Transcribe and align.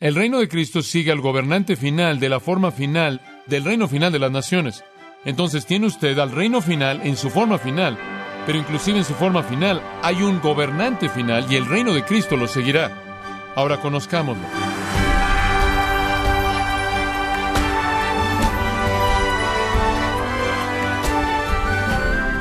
El 0.00 0.14
reino 0.14 0.38
de 0.38 0.48
Cristo 0.48 0.80
sigue 0.80 1.12
al 1.12 1.20
gobernante 1.20 1.76
final 1.76 2.18
de 2.20 2.30
la 2.30 2.40
forma 2.40 2.70
final 2.70 3.20
del 3.44 3.64
reino 3.64 3.86
final 3.86 4.10
de 4.10 4.18
las 4.18 4.30
naciones. 4.30 4.82
Entonces 5.26 5.66
tiene 5.66 5.88
usted 5.88 6.18
al 6.18 6.32
reino 6.32 6.62
final 6.62 7.02
en 7.04 7.18
su 7.18 7.28
forma 7.28 7.58
final, 7.58 7.98
pero 8.46 8.58
inclusive 8.58 8.96
en 8.96 9.04
su 9.04 9.12
forma 9.12 9.42
final 9.42 9.82
hay 10.02 10.22
un 10.22 10.40
gobernante 10.40 11.10
final 11.10 11.44
y 11.52 11.56
el 11.56 11.66
reino 11.66 11.92
de 11.92 12.02
Cristo 12.02 12.38
lo 12.38 12.48
seguirá. 12.48 12.96
Ahora 13.54 13.78
conozcámoslo. 13.82 14.42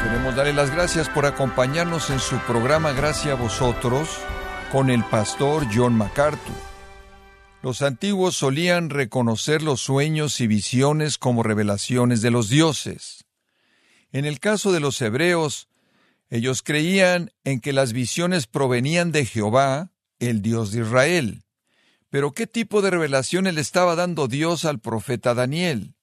Queremos 0.05 0.33
darle 0.33 0.53
las 0.53 0.71
gracias 0.71 1.09
por 1.09 1.25
acompañarnos 1.25 2.09
en 2.09 2.19
su 2.21 2.37
programa 2.37 2.93
Gracias 2.93 3.37
a 3.37 3.41
vosotros 3.41 4.17
con 4.71 4.89
el 4.89 5.03
pastor 5.03 5.65
John 5.75 5.97
MacArthur. 5.97 6.68
Los 7.61 7.81
antiguos 7.81 8.37
solían 8.37 8.89
reconocer 8.89 9.61
los 9.61 9.81
sueños 9.81 10.39
y 10.39 10.47
visiones 10.47 11.17
como 11.17 11.43
revelaciones 11.43 12.21
de 12.21 12.31
los 12.31 12.49
dioses. 12.49 13.25
En 14.13 14.23
el 14.23 14.39
caso 14.39 14.71
de 14.71 14.79
los 14.79 15.01
hebreos, 15.01 15.67
ellos 16.29 16.63
creían 16.63 17.31
en 17.43 17.59
que 17.59 17.73
las 17.73 17.91
visiones 17.91 18.47
provenían 18.47 19.11
de 19.11 19.25
Jehová, 19.25 19.91
el 20.19 20.41
Dios 20.41 20.71
de 20.71 20.81
Israel. 20.81 21.43
Pero 22.09 22.31
¿qué 22.31 22.47
tipo 22.47 22.81
de 22.81 22.91
revelaciones 22.91 23.53
le 23.55 23.61
estaba 23.61 23.95
dando 23.95 24.29
Dios 24.29 24.63
al 24.63 24.79
profeta 24.79 25.33
Daniel? 25.33 25.95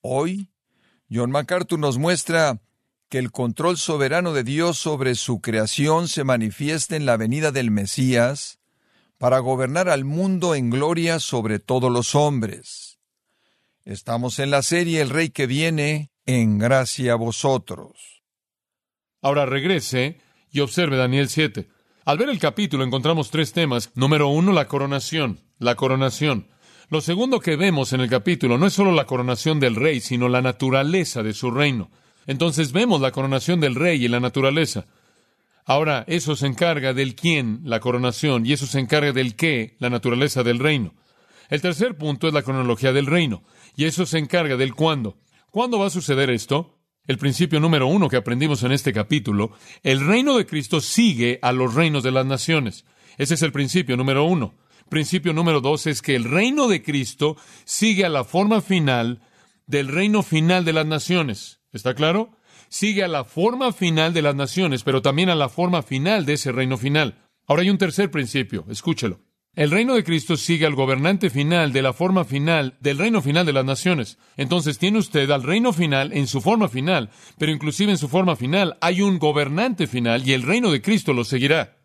Hoy, 0.00 0.50
John 1.08 1.30
MacArthur 1.30 1.78
nos 1.78 1.98
muestra 1.98 2.60
que 3.08 3.18
el 3.18 3.30
control 3.30 3.78
soberano 3.78 4.32
de 4.32 4.42
Dios 4.42 4.78
sobre 4.78 5.14
su 5.14 5.40
creación 5.40 6.08
se 6.08 6.24
manifiesta 6.24 6.96
en 6.96 7.06
la 7.06 7.16
venida 7.16 7.52
del 7.52 7.70
Mesías 7.70 8.59
para 9.20 9.38
gobernar 9.40 9.90
al 9.90 10.06
mundo 10.06 10.54
en 10.54 10.70
gloria 10.70 11.20
sobre 11.20 11.58
todos 11.58 11.92
los 11.92 12.14
hombres. 12.14 12.98
Estamos 13.84 14.38
en 14.38 14.50
la 14.50 14.62
serie 14.62 15.02
El 15.02 15.10
Rey 15.10 15.28
que 15.28 15.46
viene, 15.46 16.10
en 16.24 16.56
gracia 16.56 17.12
a 17.12 17.16
vosotros. 17.16 18.22
Ahora 19.20 19.44
regrese 19.44 20.22
y 20.50 20.60
observe 20.60 20.96
Daniel 20.96 21.28
7. 21.28 21.68
Al 22.06 22.16
ver 22.16 22.30
el 22.30 22.38
capítulo 22.38 22.82
encontramos 22.82 23.30
tres 23.30 23.52
temas. 23.52 23.90
Número 23.94 24.28
uno, 24.28 24.52
la 24.52 24.68
coronación. 24.68 25.38
La 25.58 25.74
coronación. 25.74 26.48
Lo 26.88 27.02
segundo 27.02 27.40
que 27.40 27.56
vemos 27.56 27.92
en 27.92 28.00
el 28.00 28.08
capítulo 28.08 28.56
no 28.56 28.66
es 28.66 28.72
solo 28.72 28.90
la 28.90 29.04
coronación 29.04 29.60
del 29.60 29.76
rey, 29.76 30.00
sino 30.00 30.30
la 30.30 30.40
naturaleza 30.40 31.22
de 31.22 31.34
su 31.34 31.50
reino. 31.50 31.90
Entonces 32.26 32.72
vemos 32.72 33.02
la 33.02 33.12
coronación 33.12 33.60
del 33.60 33.74
rey 33.74 34.02
y 34.02 34.08
la 34.08 34.20
naturaleza. 34.20 34.86
Ahora, 35.64 36.04
eso 36.08 36.36
se 36.36 36.46
encarga 36.46 36.94
del 36.94 37.14
quién, 37.14 37.60
la 37.64 37.80
coronación, 37.80 38.46
y 38.46 38.52
eso 38.52 38.66
se 38.66 38.80
encarga 38.80 39.12
del 39.12 39.36
qué, 39.36 39.76
la 39.78 39.90
naturaleza 39.90 40.42
del 40.42 40.58
reino. 40.58 40.94
El 41.48 41.60
tercer 41.60 41.96
punto 41.96 42.28
es 42.28 42.34
la 42.34 42.42
cronología 42.42 42.92
del 42.92 43.06
reino, 43.06 43.42
y 43.76 43.84
eso 43.84 44.06
se 44.06 44.18
encarga 44.18 44.56
del 44.56 44.74
cuándo. 44.74 45.18
¿Cuándo 45.50 45.78
va 45.78 45.86
a 45.86 45.90
suceder 45.90 46.30
esto? 46.30 46.78
El 47.06 47.18
principio 47.18 47.58
número 47.58 47.88
uno 47.88 48.08
que 48.08 48.16
aprendimos 48.16 48.62
en 48.62 48.72
este 48.72 48.92
capítulo, 48.92 49.52
el 49.82 50.06
reino 50.06 50.36
de 50.36 50.46
Cristo 50.46 50.80
sigue 50.80 51.38
a 51.42 51.52
los 51.52 51.74
reinos 51.74 52.02
de 52.02 52.12
las 52.12 52.24
naciones. 52.24 52.84
Ese 53.18 53.34
es 53.34 53.42
el 53.42 53.52
principio 53.52 53.96
número 53.96 54.24
uno. 54.24 54.54
Principio 54.88 55.32
número 55.32 55.60
dos 55.60 55.86
es 55.86 56.02
que 56.02 56.14
el 56.14 56.24
reino 56.24 56.68
de 56.68 56.82
Cristo 56.82 57.36
sigue 57.64 58.04
a 58.04 58.08
la 58.08 58.24
forma 58.24 58.60
final 58.60 59.22
del 59.66 59.88
reino 59.88 60.22
final 60.22 60.64
de 60.64 60.72
las 60.72 60.86
naciones. 60.86 61.60
¿Está 61.72 61.94
claro? 61.94 62.36
Sigue 62.72 63.02
a 63.02 63.08
la 63.08 63.24
forma 63.24 63.72
final 63.72 64.14
de 64.14 64.22
las 64.22 64.36
naciones, 64.36 64.84
pero 64.84 65.02
también 65.02 65.28
a 65.28 65.34
la 65.34 65.48
forma 65.48 65.82
final 65.82 66.24
de 66.24 66.34
ese 66.34 66.52
reino 66.52 66.78
final. 66.78 67.16
Ahora 67.48 67.62
hay 67.62 67.70
un 67.70 67.78
tercer 67.78 68.12
principio, 68.12 68.64
escúchelo. 68.68 69.18
El 69.56 69.72
reino 69.72 69.96
de 69.96 70.04
Cristo 70.04 70.36
sigue 70.36 70.66
al 70.66 70.76
gobernante 70.76 71.30
final 71.30 71.72
de 71.72 71.82
la 71.82 71.92
forma 71.92 72.24
final 72.24 72.78
del 72.78 72.98
reino 72.98 73.20
final 73.22 73.44
de 73.44 73.52
las 73.52 73.64
naciones. 73.64 74.18
Entonces 74.36 74.78
tiene 74.78 75.00
usted 75.00 75.28
al 75.32 75.42
reino 75.42 75.72
final 75.72 76.12
en 76.12 76.28
su 76.28 76.40
forma 76.40 76.68
final, 76.68 77.10
pero 77.38 77.50
inclusive 77.50 77.90
en 77.90 77.98
su 77.98 78.08
forma 78.08 78.36
final 78.36 78.78
hay 78.80 79.02
un 79.02 79.18
gobernante 79.18 79.88
final 79.88 80.26
y 80.26 80.32
el 80.32 80.44
reino 80.44 80.70
de 80.70 80.80
Cristo 80.80 81.12
lo 81.12 81.24
seguirá. 81.24 81.78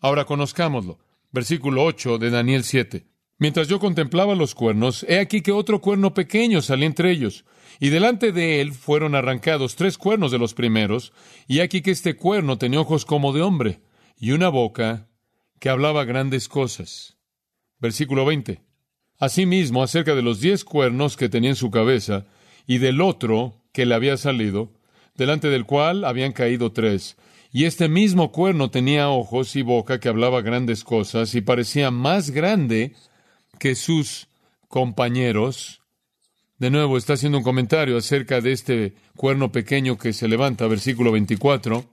Ahora 0.00 0.24
conozcámoslo. 0.24 0.98
Versículo 1.30 1.84
8 1.84 2.18
de 2.18 2.30
Daniel 2.30 2.64
7. 2.64 3.11
Mientras 3.42 3.66
yo 3.66 3.80
contemplaba 3.80 4.36
los 4.36 4.54
cuernos, 4.54 5.04
he 5.08 5.18
aquí 5.18 5.42
que 5.42 5.50
otro 5.50 5.80
cuerno 5.80 6.14
pequeño 6.14 6.62
salía 6.62 6.86
entre 6.86 7.10
ellos, 7.10 7.44
y 7.80 7.88
delante 7.88 8.30
de 8.30 8.60
él 8.60 8.72
fueron 8.72 9.16
arrancados 9.16 9.74
tres 9.74 9.98
cuernos 9.98 10.30
de 10.30 10.38
los 10.38 10.54
primeros, 10.54 11.12
y 11.48 11.58
aquí 11.58 11.82
que 11.82 11.90
este 11.90 12.14
cuerno 12.14 12.56
tenía 12.56 12.78
ojos 12.78 13.04
como 13.04 13.32
de 13.32 13.42
hombre, 13.42 13.80
y 14.16 14.30
una 14.30 14.48
boca 14.48 15.08
que 15.58 15.70
hablaba 15.70 16.04
grandes 16.04 16.46
cosas. 16.46 17.18
Versículo 17.80 18.24
20. 18.24 18.60
Asimismo, 19.18 19.82
acerca 19.82 20.14
de 20.14 20.22
los 20.22 20.38
diez 20.38 20.62
cuernos 20.62 21.16
que 21.16 21.28
tenía 21.28 21.50
en 21.50 21.56
su 21.56 21.72
cabeza, 21.72 22.26
y 22.68 22.78
del 22.78 23.00
otro 23.00 23.64
que 23.72 23.86
le 23.86 23.96
había 23.96 24.18
salido, 24.18 24.72
delante 25.16 25.48
del 25.48 25.66
cual 25.66 26.04
habían 26.04 26.30
caído 26.30 26.70
tres, 26.70 27.16
y 27.50 27.64
este 27.64 27.88
mismo 27.88 28.30
cuerno 28.30 28.70
tenía 28.70 29.08
ojos 29.08 29.56
y 29.56 29.62
boca 29.62 29.98
que 29.98 30.08
hablaba 30.08 30.42
grandes 30.42 30.84
cosas, 30.84 31.34
y 31.34 31.40
parecía 31.40 31.90
más 31.90 32.30
grande 32.30 32.94
que 33.62 33.76
sus 33.76 34.26
compañeros. 34.66 35.82
De 36.58 36.68
nuevo, 36.68 36.96
está 36.98 37.12
haciendo 37.12 37.38
un 37.38 37.44
comentario 37.44 37.96
acerca 37.96 38.40
de 38.40 38.50
este 38.50 38.94
cuerno 39.14 39.52
pequeño 39.52 39.98
que 39.98 40.12
se 40.12 40.26
levanta, 40.26 40.66
versículo 40.66 41.12
24. 41.12 41.88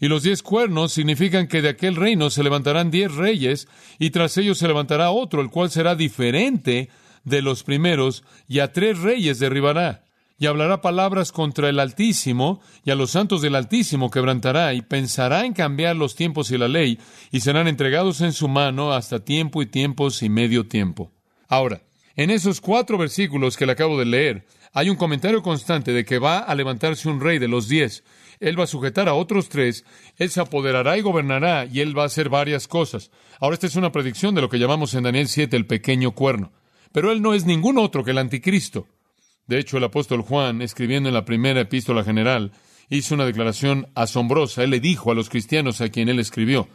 Y 0.00 0.08
los 0.08 0.22
diez 0.22 0.42
cuernos 0.42 0.94
significan 0.94 1.46
que 1.46 1.60
de 1.60 1.68
aquel 1.68 1.96
reino 1.96 2.30
se 2.30 2.42
levantarán 2.42 2.90
diez 2.90 3.14
reyes, 3.14 3.68
y 3.98 4.12
tras 4.12 4.38
ellos 4.38 4.56
se 4.56 4.66
levantará 4.66 5.10
otro, 5.10 5.42
el 5.42 5.50
cual 5.50 5.70
será 5.70 5.94
diferente 5.94 6.88
de 7.24 7.42
los 7.42 7.64
primeros, 7.64 8.24
y 8.48 8.60
a 8.60 8.72
tres 8.72 8.98
reyes 9.00 9.38
derribará. 9.38 10.04
Y 10.40 10.46
hablará 10.46 10.80
palabras 10.80 11.30
contra 11.30 11.68
el 11.68 11.78
Altísimo, 11.78 12.62
y 12.82 12.90
a 12.90 12.94
los 12.94 13.10
santos 13.10 13.42
del 13.42 13.54
Altísimo 13.54 14.10
quebrantará, 14.10 14.72
y 14.72 14.80
pensará 14.80 15.44
en 15.44 15.52
cambiar 15.52 15.94
los 15.96 16.16
tiempos 16.16 16.50
y 16.50 16.56
la 16.56 16.66
ley, 16.66 16.98
y 17.30 17.40
serán 17.40 17.68
entregados 17.68 18.22
en 18.22 18.32
su 18.32 18.48
mano 18.48 18.92
hasta 18.92 19.22
tiempo 19.22 19.60
y 19.60 19.66
tiempos 19.66 20.22
y 20.22 20.30
medio 20.30 20.66
tiempo. 20.66 21.12
Ahora, 21.46 21.82
en 22.16 22.30
esos 22.30 22.62
cuatro 22.62 22.96
versículos 22.96 23.58
que 23.58 23.66
le 23.66 23.72
acabo 23.72 23.98
de 23.98 24.06
leer, 24.06 24.46
hay 24.72 24.88
un 24.88 24.96
comentario 24.96 25.42
constante 25.42 25.92
de 25.92 26.06
que 26.06 26.18
va 26.18 26.38
a 26.38 26.54
levantarse 26.54 27.10
un 27.10 27.20
rey 27.20 27.38
de 27.38 27.48
los 27.48 27.68
diez, 27.68 28.02
él 28.40 28.58
va 28.58 28.64
a 28.64 28.66
sujetar 28.66 29.06
a 29.06 29.12
otros 29.12 29.50
tres, 29.50 29.84
Él 30.16 30.30
se 30.30 30.40
apoderará 30.40 30.96
y 30.96 31.02
gobernará, 31.02 31.66
y 31.66 31.80
Él 31.80 31.96
va 31.96 32.04
a 32.04 32.06
hacer 32.06 32.30
varias 32.30 32.66
cosas. 32.66 33.10
Ahora, 33.38 33.52
esta 33.52 33.66
es 33.66 33.76
una 33.76 33.92
predicción 33.92 34.34
de 34.34 34.40
lo 34.40 34.48
que 34.48 34.58
llamamos 34.58 34.94
en 34.94 35.02
Daniel 35.02 35.28
7 35.28 35.54
el 35.54 35.66
pequeño 35.66 36.12
cuerno. 36.12 36.50
Pero 36.90 37.12
Él 37.12 37.20
no 37.20 37.34
es 37.34 37.44
ningún 37.44 37.76
otro 37.76 38.02
que 38.02 38.12
el 38.12 38.18
anticristo. 38.18 38.88
De 39.50 39.58
hecho, 39.58 39.78
el 39.78 39.84
apóstol 39.84 40.22
Juan, 40.22 40.62
escribiendo 40.62 41.08
en 41.08 41.14
la 41.16 41.24
primera 41.24 41.62
epístola 41.62 42.04
general, 42.04 42.52
hizo 42.88 43.16
una 43.16 43.26
declaración 43.26 43.88
asombrosa. 43.96 44.62
Él 44.62 44.70
le 44.70 44.78
dijo 44.78 45.10
a 45.10 45.14
los 45.16 45.28
cristianos 45.28 45.80
a 45.80 45.88
quien 45.88 46.08
Él 46.08 46.20
escribió, 46.20 46.68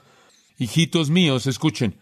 Hijitos 0.58 1.10
míos, 1.10 1.48
escuchen, 1.48 1.96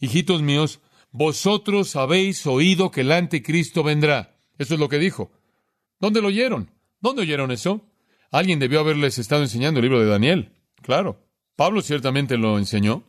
hijitos 0.00 0.42
míos, 0.42 0.80
vosotros 1.12 1.94
habéis 1.94 2.44
oído 2.44 2.90
que 2.90 3.02
el 3.02 3.12
anticristo 3.12 3.84
vendrá. 3.84 4.36
Eso 4.58 4.74
es 4.74 4.80
lo 4.80 4.88
que 4.88 4.98
dijo. 4.98 5.30
¿Dónde 6.00 6.20
lo 6.20 6.26
oyeron? 6.26 6.72
¿Dónde 7.00 7.22
oyeron 7.22 7.52
eso? 7.52 7.88
Alguien 8.32 8.58
debió 8.58 8.80
haberles 8.80 9.18
estado 9.18 9.42
enseñando 9.42 9.78
el 9.78 9.84
libro 9.84 10.00
de 10.00 10.06
Daniel. 10.06 10.50
Claro. 10.82 11.20
Pablo 11.54 11.82
ciertamente 11.82 12.36
lo 12.36 12.58
enseñó. 12.58 13.04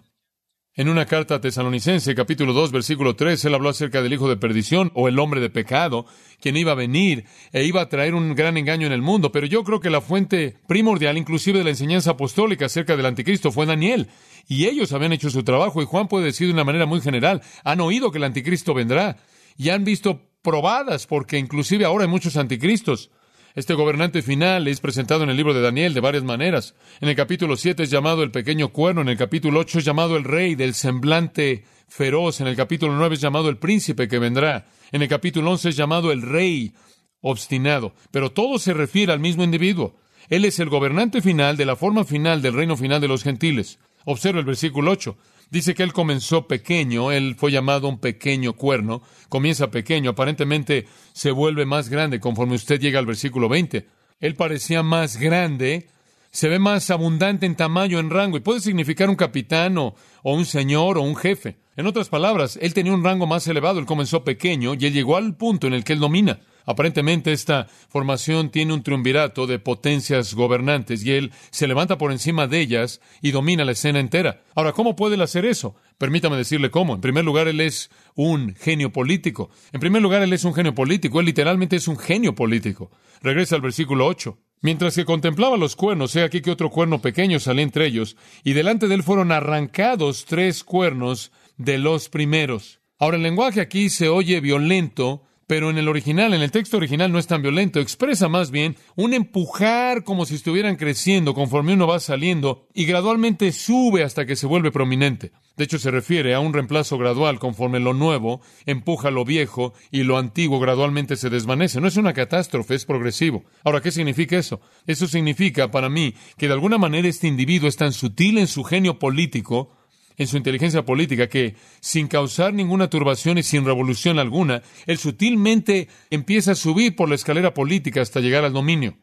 En 0.79 0.89
una 0.89 1.07
carta 1.07 1.33
a 1.33 1.41
Tesalonicense, 1.41 2.13
capítulo 2.13 2.53
2, 2.53 2.71
versículo 2.71 3.15
3, 3.15 3.45
él 3.45 3.55
habló 3.55 3.69
acerca 3.69 4.03
del 4.03 4.13
hijo 4.13 4.29
de 4.29 4.37
perdición 4.37 4.91
o 4.93 5.07
el 5.07 5.17
hombre 5.17 5.41
de 5.41 5.49
pecado, 5.49 6.05
quien 6.39 6.55
iba 6.55 6.73
a 6.73 6.75
venir 6.75 7.25
e 7.51 7.63
iba 7.63 7.81
a 7.81 7.89
traer 7.89 8.13
un 8.13 8.35
gran 8.35 8.57
engaño 8.57 8.85
en 8.85 8.93
el 8.93 9.01
mundo. 9.01 9.31
Pero 9.31 9.47
yo 9.47 9.63
creo 9.63 9.79
que 9.79 9.89
la 9.89 10.01
fuente 10.01 10.59
primordial, 10.67 11.17
inclusive 11.17 11.57
de 11.57 11.63
la 11.63 11.71
enseñanza 11.71 12.11
apostólica 12.11 12.67
acerca 12.67 12.95
del 12.95 13.07
anticristo, 13.07 13.51
fue 13.51 13.65
Daniel. 13.65 14.07
Y 14.47 14.67
ellos 14.67 14.93
habían 14.93 15.13
hecho 15.13 15.31
su 15.31 15.43
trabajo, 15.43 15.81
y 15.81 15.85
Juan 15.85 16.07
puede 16.07 16.25
decir 16.25 16.45
de 16.45 16.53
una 16.53 16.63
manera 16.63 16.85
muy 16.85 17.01
general, 17.01 17.41
han 17.63 17.81
oído 17.81 18.11
que 18.11 18.19
el 18.19 18.25
anticristo 18.25 18.75
vendrá, 18.75 19.17
y 19.57 19.69
han 19.69 19.83
visto 19.83 20.29
probadas, 20.43 21.07
porque 21.07 21.39
inclusive 21.39 21.85
ahora 21.85 22.03
hay 22.03 22.11
muchos 22.11 22.37
anticristos. 22.37 23.09
Este 23.57 23.73
gobernante 23.73 24.21
final 24.21 24.67
es 24.67 24.79
presentado 24.81 25.23
en 25.23 25.31
el 25.31 25.35
libro 25.35 25.51
de 25.51 25.61
Daniel 25.61 25.95
de 25.95 25.99
varias 25.99 26.23
maneras. 26.23 26.75
En 27.01 27.09
el 27.09 27.15
capítulo 27.15 27.57
7 27.57 27.81
es 27.81 27.89
llamado 27.89 28.21
el 28.21 28.29
pequeño 28.29 28.69
cuerno, 28.69 29.01
en 29.01 29.09
el 29.09 29.17
capítulo 29.17 29.61
8 29.61 29.79
es 29.79 29.83
llamado 29.83 30.15
el 30.15 30.25
rey 30.25 30.53
del 30.53 30.75
semblante 30.75 31.65
feroz, 31.87 32.39
en 32.39 32.45
el 32.45 32.55
capítulo 32.55 32.93
9 32.95 33.15
es 33.15 33.21
llamado 33.21 33.49
el 33.49 33.57
príncipe 33.57 34.07
que 34.07 34.19
vendrá, 34.19 34.67
en 34.91 35.01
el 35.01 35.07
capítulo 35.07 35.49
11 35.49 35.69
es 35.69 35.75
llamado 35.75 36.11
el 36.11 36.21
rey 36.21 36.73
obstinado, 37.21 37.95
pero 38.11 38.31
todo 38.31 38.59
se 38.59 38.75
refiere 38.75 39.11
al 39.11 39.19
mismo 39.19 39.43
individuo. 39.43 39.95
Él 40.29 40.45
es 40.45 40.59
el 40.59 40.69
gobernante 40.69 41.23
final 41.23 41.57
de 41.57 41.65
la 41.65 41.75
forma 41.75 42.03
final 42.03 42.43
del 42.43 42.53
reino 42.53 42.77
final 42.77 43.01
de 43.01 43.07
los 43.07 43.23
gentiles. 43.23 43.79
Observa 44.05 44.39
el 44.39 44.45
versículo 44.45 44.91
8. 44.91 45.17
Dice 45.49 45.75
que 45.75 45.83
él 45.83 45.93
comenzó 45.93 46.47
pequeño, 46.47 47.11
él 47.11 47.35
fue 47.37 47.51
llamado 47.51 47.87
un 47.87 47.99
pequeño 47.99 48.53
cuerno, 48.53 49.01
comienza 49.29 49.71
pequeño, 49.71 50.11
aparentemente 50.11 50.87
se 51.13 51.31
vuelve 51.31 51.65
más 51.65 51.89
grande 51.89 52.19
conforme 52.19 52.55
usted 52.55 52.79
llega 52.79 52.99
al 52.99 53.05
versículo 53.05 53.47
20. 53.47 53.87
Él 54.19 54.35
parecía 54.35 54.83
más 54.83 55.17
grande 55.17 55.87
se 56.31 56.49
ve 56.49 56.59
más 56.59 56.89
abundante 56.91 57.45
en 57.45 57.55
tamaño, 57.55 57.99
en 57.99 58.09
rango, 58.09 58.37
y 58.37 58.41
puede 58.41 58.59
significar 58.59 59.09
un 59.09 59.15
capitán 59.15 59.77
o, 59.77 59.95
un 60.23 60.45
señor 60.45 60.97
o 60.97 61.01
un 61.01 61.15
jefe. 61.15 61.57
En 61.75 61.87
otras 61.87 62.09
palabras, 62.09 62.59
él 62.61 62.75
tenía 62.75 62.93
un 62.93 63.03
rango 63.03 63.25
más 63.25 63.47
elevado, 63.47 63.79
él 63.79 63.87
comenzó 63.87 64.23
pequeño 64.23 64.73
y 64.75 64.85
él 64.85 64.93
llegó 64.93 65.17
al 65.17 65.35
punto 65.35 65.65
en 65.65 65.73
el 65.73 65.83
que 65.83 65.93
él 65.93 65.99
domina. 65.99 66.39
Aparentemente 66.67 67.31
esta 67.31 67.67
formación 67.87 68.51
tiene 68.51 68.73
un 68.73 68.83
triunvirato 68.83 69.47
de 69.47 69.57
potencias 69.57 70.35
gobernantes 70.35 71.03
y 71.05 71.13
él 71.13 71.31
se 71.49 71.65
levanta 71.65 71.97
por 71.97 72.11
encima 72.11 72.45
de 72.45 72.59
ellas 72.59 72.99
y 73.21 73.31
domina 73.31 73.63
la 73.63 73.71
escena 73.71 74.01
entera. 74.01 74.43
Ahora, 74.53 74.73
¿cómo 74.73 74.97
puede 74.97 75.15
él 75.15 75.21
hacer 75.21 75.45
eso? 75.45 75.75
Permítame 75.97 76.35
decirle 76.35 76.69
cómo. 76.69 76.93
En 76.95 77.01
primer 77.01 77.23
lugar, 77.23 77.47
él 77.47 77.61
es 77.61 77.89
un 78.15 78.53
genio 78.53 78.91
político. 78.91 79.49
En 79.71 79.79
primer 79.79 80.01
lugar, 80.01 80.21
él 80.21 80.33
es 80.33 80.43
un 80.43 80.53
genio 80.53 80.75
político. 80.75 81.21
Él 81.21 81.25
literalmente 81.25 81.77
es 81.77 81.87
un 81.87 81.97
genio 81.97 82.35
político. 82.35 82.91
Regresa 83.21 83.55
al 83.55 83.61
versículo 83.61 84.05
8. 84.05 84.37
Mientras 84.61 84.95
que 84.95 85.05
contemplaba 85.05 85.55
los 85.55 85.75
cuernos, 85.75 86.15
he 86.15 86.23
aquí 86.23 86.41
que 86.41 86.51
otro 86.51 86.69
cuerno 86.69 86.99
pequeño 86.99 87.39
salía 87.39 87.63
entre 87.63 87.85
ellos, 87.85 88.17
y 88.43 88.53
delante 88.53 88.87
de 88.87 88.95
él 88.95 89.03
fueron 89.03 89.31
arrancados 89.31 90.25
tres 90.25 90.63
cuernos 90.63 91.31
de 91.57 91.77
los 91.77 92.09
primeros. 92.09 92.81
Ahora, 92.97 93.17
el 93.17 93.23
lenguaje 93.23 93.61
aquí 93.61 93.89
se 93.89 94.09
oye 94.09 94.41
violento, 94.41 95.26
pero 95.47 95.69
en 95.69 95.77
el 95.77 95.87
original, 95.87 96.33
en 96.33 96.41
el 96.41 96.51
texto 96.51 96.75
original 96.75 97.11
no 97.11 97.19
es 97.19 97.27
tan 97.27 97.41
violento, 97.41 97.79
expresa 97.79 98.27
más 98.27 98.51
bien 98.51 98.75
un 98.95 99.13
empujar 99.13 100.03
como 100.03 100.25
si 100.25 100.35
estuvieran 100.35 100.75
creciendo 100.75 101.33
conforme 101.33 101.73
uno 101.73 101.87
va 101.87 102.01
saliendo 102.01 102.67
y 102.73 102.85
gradualmente 102.85 103.51
sube 103.53 104.03
hasta 104.03 104.25
que 104.25 104.35
se 104.35 104.45
vuelve 104.45 104.71
prominente. 104.71 105.31
De 105.55 105.63
hecho, 105.63 105.79
se 105.79 105.89
refiere 105.89 106.35
a 106.35 106.39
un 106.39 106.53
reemplazo 106.53 106.97
gradual 106.99 107.39
conforme 107.39 107.79
lo 107.79 107.93
nuevo 107.93 108.41
empuja 108.65 109.09
lo 109.09 109.25
viejo 109.25 109.73
y 109.89 110.03
lo 110.03 110.17
antiguo 110.17 110.59
gradualmente 110.59 111.15
se 111.15 111.31
desvanece. 111.31 111.81
No 111.81 111.87
es 111.87 111.97
una 111.97 112.13
catástrofe, 112.13 112.75
es 112.75 112.85
progresivo. 112.85 113.43
Ahora, 113.63 113.81
¿qué 113.81 113.91
significa 113.91 114.37
eso? 114.37 114.59
Eso 114.85 115.07
significa 115.07 115.71
para 115.71 115.89
mí 115.89 116.13
que 116.37 116.47
de 116.47 116.53
alguna 116.53 116.77
manera 116.77 117.07
este 117.07 117.27
individuo 117.27 117.69
es 117.69 117.77
tan 117.77 117.93
sutil 117.93 118.37
en 118.37 118.47
su 118.47 118.63
genio 118.63 118.99
político 118.99 119.76
en 120.17 120.27
su 120.27 120.35
inteligencia 120.35 120.83
política 120.83 121.29
que, 121.29 121.55
sin 121.79 122.07
causar 122.07 122.53
ninguna 122.53 122.89
turbación 122.89 123.37
y 123.37 123.43
sin 123.43 123.65
revolución 123.65 124.17
alguna, 124.17 124.63
él 124.87 124.97
sutilmente 124.97 125.87
empieza 126.09 126.53
a 126.53 126.55
subir 126.55 126.95
por 126.95 127.07
la 127.07 127.15
escalera 127.15 127.53
política 127.53 128.01
hasta 128.01 128.19
llegar 128.19 128.43
al 128.43 128.53
dominio. 128.53 128.97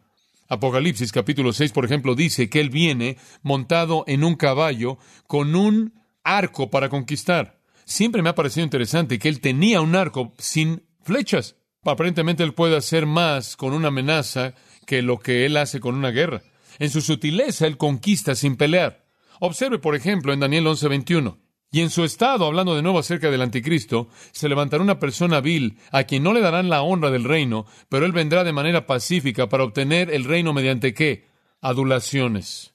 Apocalipsis 0.49 1.13
capítulo 1.13 1.53
6, 1.53 1.73
por 1.73 1.85
ejemplo, 1.85 2.15
dice 2.15 2.51
que 2.51 2.61
él 2.61 2.69
viene 2.69 3.17
montado 3.43 4.05
en 4.07 4.25
un 4.25 4.35
caballo 4.35 4.99
con 5.27 5.55
un 5.55 5.95
arco 6.25 6.69
para 6.71 6.89
conquistar. 6.89 7.61
Siempre 7.85 8.23
me 8.23 8.31
ha 8.31 8.35
parecido 8.35 8.65
interesante 8.65 9.19
que 9.19 9.29
él 9.29 9.41
tenía 9.41 9.81
un 9.81 9.95
arco 9.95 10.35
sin 10.39 10.83
flechas. 11.03 11.57
Aparentemente 11.85 12.43
él 12.43 12.55
puede 12.55 12.77
hacer 12.77 13.07
más 13.07 13.57
con 13.57 13.73
una 13.73 13.89
amenaza 13.89 14.55
que 14.87 15.03
lo 15.03 15.19
que 15.19 15.47
él 15.47 15.57
hace 15.57 15.81
con 15.81 15.95
una 15.95 16.11
guerra. 16.11 16.43
En 16.79 16.91
su 16.91 17.01
sutileza 17.01 17.67
él 17.67 17.77
conquista 17.77 18.35
sin 18.35 18.57
pelear. 18.57 19.04
Observe, 19.41 19.79
por 19.79 19.95
ejemplo, 19.95 20.33
en 20.33 20.41
Daniel 20.41 20.67
11:21. 20.67 21.39
Y 21.71 21.81
en 21.81 21.91
su 21.91 22.05
estado, 22.05 22.47
hablando 22.47 22.77
de 22.77 22.83
nuevo 22.83 23.01
acerca 23.01 23.33
del 23.33 23.43
anticristo, 23.43 24.09
se 24.31 24.49
levantará 24.49 24.81
una 24.81 25.01
persona 25.01 25.41
vil 25.41 25.79
a 25.91 26.05
quien 26.05 26.23
no 26.23 26.33
le 26.33 26.41
darán 26.41 26.69
la 26.69 26.83
honra 26.83 27.11
del 27.11 27.25
reino, 27.25 27.67
pero 27.89 28.07
él 28.07 28.13
vendrá 28.13 28.45
de 28.45 28.53
manera 28.53 28.87
pacífica 28.87 29.49
para 29.49 29.65
obtener 29.65 30.09
el 30.15 30.23
reino 30.23 30.53
mediante 30.53 30.95
qué? 30.95 31.27
Adulaciones. 31.61 32.75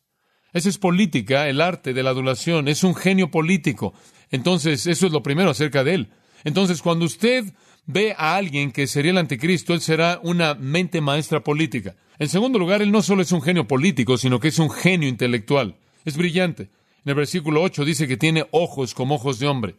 Esa 0.52 0.68
es 0.68 0.78
política, 0.78 1.48
el 1.48 1.62
arte 1.62 1.94
de 1.94 2.04
la 2.04 2.10
adulación, 2.10 2.68
es 2.68 2.84
un 2.84 2.94
genio 2.94 3.32
político. 3.32 3.94
Entonces, 4.32 4.86
eso 4.86 5.06
es 5.06 5.14
lo 5.14 5.24
primero 5.24 5.52
acerca 5.52 5.86
de 5.86 5.94
él. 5.94 6.10
Entonces, 6.44 6.82
cuando 6.82 7.06
usted 7.06 7.46
ve 7.86 8.16
a 8.18 8.36
alguien 8.36 8.72
que 8.72 8.86
sería 8.88 9.12
el 9.12 9.18
anticristo, 9.18 9.74
él 9.74 9.80
será 9.80 10.20
una 10.24 10.56
mente 10.56 11.00
maestra 11.02 11.42
política. 11.42 11.96
En 12.18 12.28
segundo 12.28 12.60
lugar, 12.60 12.82
él 12.82 12.92
no 12.92 13.02
solo 13.02 13.22
es 13.22 13.32
un 13.32 13.42
genio 13.42 13.66
político, 13.66 14.18
sino 14.18 14.42
que 14.42 14.50
es 14.50 14.60
un 14.60 14.70
genio 14.70 15.08
intelectual. 15.08 15.78
Es 16.06 16.18
brillante. 16.18 16.70
En 17.06 17.12
el 17.12 17.16
versículo 17.16 17.62
8 17.62 17.86
dice 17.86 18.08
que 18.08 18.18
tiene 18.18 18.48
ojos 18.52 18.94
como 18.94 19.16
ojos 19.16 19.40
de 19.40 19.48
hombre. 19.48 19.76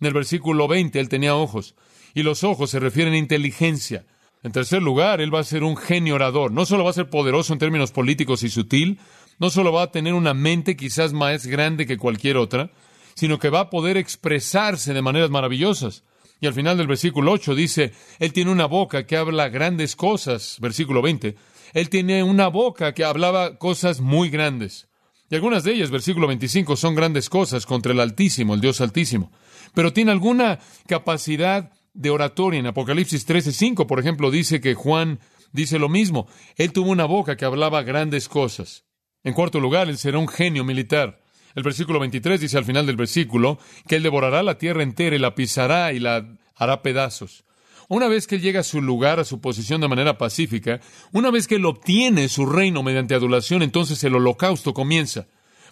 En 0.00 0.06
el 0.06 0.14
versículo 0.14 0.68
20 0.68 0.98
él 0.98 1.08
tenía 1.08 1.34
ojos. 1.34 1.74
Y 2.14 2.22
los 2.22 2.44
ojos 2.44 2.70
se 2.70 2.80
refieren 2.80 3.14
a 3.14 3.18
inteligencia. 3.18 4.06
En 4.42 4.52
tercer 4.52 4.82
lugar, 4.82 5.20
él 5.20 5.34
va 5.34 5.40
a 5.40 5.44
ser 5.44 5.62
un 5.62 5.76
genio 5.76 6.14
orador. 6.14 6.50
No 6.50 6.64
solo 6.64 6.84
va 6.84 6.90
a 6.90 6.94
ser 6.94 7.10
poderoso 7.10 7.52
en 7.52 7.58
términos 7.58 7.92
políticos 7.92 8.42
y 8.42 8.48
sutil, 8.48 8.98
no 9.38 9.50
solo 9.50 9.72
va 9.72 9.82
a 9.82 9.90
tener 9.90 10.14
una 10.14 10.34
mente 10.34 10.76
quizás 10.76 11.12
más 11.12 11.46
grande 11.46 11.86
que 11.86 11.98
cualquier 11.98 12.36
otra, 12.36 12.70
sino 13.14 13.38
que 13.38 13.50
va 13.50 13.60
a 13.60 13.70
poder 13.70 13.96
expresarse 13.96 14.94
de 14.94 15.02
maneras 15.02 15.30
maravillosas. 15.30 16.04
Y 16.40 16.46
al 16.46 16.54
final 16.54 16.78
del 16.78 16.86
versículo 16.86 17.32
8 17.32 17.54
dice, 17.54 17.92
Él 18.18 18.32
tiene 18.32 18.50
una 18.50 18.66
boca 18.66 19.06
que 19.06 19.16
habla 19.16 19.50
grandes 19.50 19.94
cosas. 19.94 20.56
Versículo 20.60 21.02
20. 21.02 21.36
Él 21.74 21.90
tiene 21.90 22.22
una 22.22 22.48
boca 22.48 22.94
que 22.94 23.04
hablaba 23.04 23.58
cosas 23.58 24.00
muy 24.00 24.30
grandes. 24.30 24.88
Y 25.30 25.36
algunas 25.36 25.62
de 25.62 25.72
ellas, 25.72 25.92
versículo 25.92 26.26
25, 26.26 26.74
son 26.74 26.96
grandes 26.96 27.30
cosas 27.30 27.64
contra 27.64 27.92
el 27.92 28.00
Altísimo, 28.00 28.54
el 28.54 28.60
Dios 28.60 28.80
Altísimo. 28.80 29.30
Pero 29.74 29.92
tiene 29.92 30.10
alguna 30.10 30.58
capacidad 30.88 31.70
de 31.94 32.10
oratoria. 32.10 32.58
En 32.58 32.66
Apocalipsis 32.66 33.24
13:5, 33.26 33.86
por 33.86 34.00
ejemplo, 34.00 34.32
dice 34.32 34.60
que 34.60 34.74
Juan 34.74 35.20
dice 35.52 35.78
lo 35.78 35.88
mismo. 35.88 36.26
Él 36.56 36.72
tuvo 36.72 36.90
una 36.90 37.04
boca 37.04 37.36
que 37.36 37.44
hablaba 37.44 37.84
grandes 37.84 38.28
cosas. 38.28 38.84
En 39.22 39.32
cuarto 39.32 39.60
lugar, 39.60 39.88
él 39.88 39.98
será 39.98 40.18
un 40.18 40.28
genio 40.28 40.64
militar. 40.64 41.22
El 41.54 41.62
versículo 41.62 42.00
23 42.00 42.40
dice 42.40 42.58
al 42.58 42.64
final 42.64 42.86
del 42.86 42.96
versículo 42.96 43.58
que 43.86 43.96
él 43.96 44.02
devorará 44.02 44.42
la 44.42 44.58
tierra 44.58 44.82
entera 44.82 45.14
y 45.14 45.20
la 45.20 45.36
pisará 45.36 45.92
y 45.92 46.00
la 46.00 46.26
hará 46.56 46.82
pedazos. 46.82 47.44
Una 47.90 48.06
vez 48.06 48.28
que 48.28 48.38
llega 48.38 48.60
a 48.60 48.62
su 48.62 48.80
lugar, 48.80 49.18
a 49.18 49.24
su 49.24 49.40
posición 49.40 49.80
de 49.80 49.88
manera 49.88 50.16
pacífica, 50.16 50.80
una 51.10 51.32
vez 51.32 51.48
que 51.48 51.56
él 51.56 51.66
obtiene 51.66 52.28
su 52.28 52.46
reino 52.46 52.84
mediante 52.84 53.16
adulación, 53.16 53.62
entonces 53.62 54.04
el 54.04 54.14
holocausto 54.14 54.72
comienza. 54.72 55.26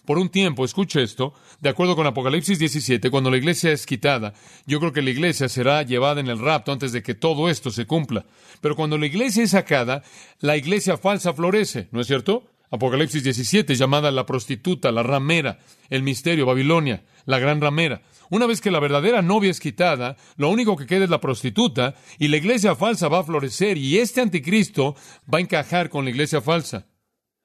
Por 0.04 0.18
un 0.18 0.28
tiempo, 0.28 0.64
escuche 0.64 1.00
esto, 1.00 1.32
de 1.60 1.68
acuerdo 1.68 1.94
con 1.94 2.08
Apocalipsis 2.08 2.58
17, 2.58 3.08
cuando 3.12 3.30
la 3.30 3.36
iglesia 3.36 3.70
es 3.70 3.86
quitada, 3.86 4.34
yo 4.66 4.80
creo 4.80 4.92
que 4.92 5.00
la 5.00 5.10
iglesia 5.10 5.48
será 5.48 5.84
llevada 5.84 6.20
en 6.20 6.26
el 6.26 6.40
rapto 6.40 6.72
antes 6.72 6.90
de 6.90 7.04
que 7.04 7.14
todo 7.14 7.48
esto 7.48 7.70
se 7.70 7.86
cumpla. 7.86 8.26
Pero 8.60 8.74
cuando 8.74 8.98
la 8.98 9.06
iglesia 9.06 9.44
es 9.44 9.52
sacada, 9.52 10.02
la 10.40 10.56
iglesia 10.56 10.96
falsa 10.96 11.32
florece, 11.34 11.86
¿no 11.92 12.00
es 12.00 12.08
cierto? 12.08 12.50
Apocalipsis 12.70 13.24
17, 13.24 13.74
llamada 13.74 14.10
la 14.10 14.26
prostituta, 14.26 14.92
la 14.92 15.02
ramera, 15.02 15.58
el 15.88 16.02
misterio, 16.02 16.44
Babilonia, 16.44 17.02
la 17.24 17.38
gran 17.38 17.60
ramera. 17.60 18.02
Una 18.30 18.46
vez 18.46 18.60
que 18.60 18.70
la 18.70 18.78
verdadera 18.80 19.22
novia 19.22 19.50
es 19.50 19.58
quitada, 19.58 20.16
lo 20.36 20.50
único 20.50 20.76
que 20.76 20.86
queda 20.86 21.04
es 21.04 21.10
la 21.10 21.20
prostituta 21.20 21.94
y 22.18 22.28
la 22.28 22.36
iglesia 22.36 22.74
falsa 22.74 23.08
va 23.08 23.20
a 23.20 23.24
florecer 23.24 23.78
y 23.78 23.98
este 23.98 24.20
anticristo 24.20 24.96
va 25.32 25.38
a 25.38 25.40
encajar 25.40 25.88
con 25.88 26.04
la 26.04 26.10
iglesia 26.10 26.42
falsa. 26.42 26.86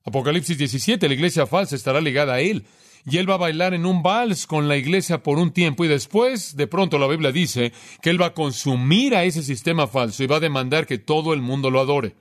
Apocalipsis 0.04 0.58
17, 0.58 1.08
la 1.08 1.14
iglesia 1.14 1.48
falsa 1.48 1.78
estará 1.78 2.02
ligada 2.02 2.34
a 2.34 2.42
él 2.42 2.66
y 3.06 3.18
él 3.18 3.30
va 3.30 3.36
a 3.36 3.38
bailar 3.38 3.74
en 3.74 3.86
un 3.86 4.04
vals 4.04 4.46
con 4.46 4.68
la 4.68 4.75
iglesia 4.75 5.24
por 5.24 5.38
un 5.38 5.52
tiempo 5.52 5.86
y 5.86 5.88
después, 5.88 6.58
de 6.58 6.68
pronto 6.68 6.98
la 6.98 7.08
Biblia 7.08 7.31
dice 7.31 7.72
que 8.02 8.10
él 8.10 8.22
va 8.22 8.28
a 8.28 8.34
consumir 8.34 9.16
a 9.16 9.24
ese 9.24 9.42
sistema 9.42 9.88
falso 9.88 10.22
y 10.24 10.27
va 10.27 10.38
a 10.38 10.42
demandar 10.42 10.86
que 10.86 10.98
todo 10.98 11.34
el 11.34 11.42
mundo 11.42 11.70
lo 11.70 11.80
adore. 11.80 12.15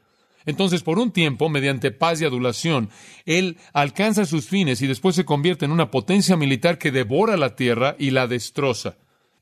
Entonces, 0.47 0.83
por 0.83 0.99
un 0.99 1.13
tiempo, 1.13 1.49
mediante 1.49 1.91
paz 1.91 2.21
y 2.21 2.25
adulación, 2.25 2.91
él 3.25 3.59
alcanza 3.73 4.25
sus 4.27 4.47
fines 4.47 4.83
y 4.83 4.87
después 4.87 5.15
se 5.15 5.25
convierte 5.25 5.65
en 5.65 5.73
una 5.73 5.91
potencia 5.91 6.37
militar 6.37 6.79
que 6.79 6.91
devora 6.91 7.37
la 7.37 7.57
tierra 7.57 7.97
y 7.99 8.11
la 8.11 8.27
destroza. 8.27 8.97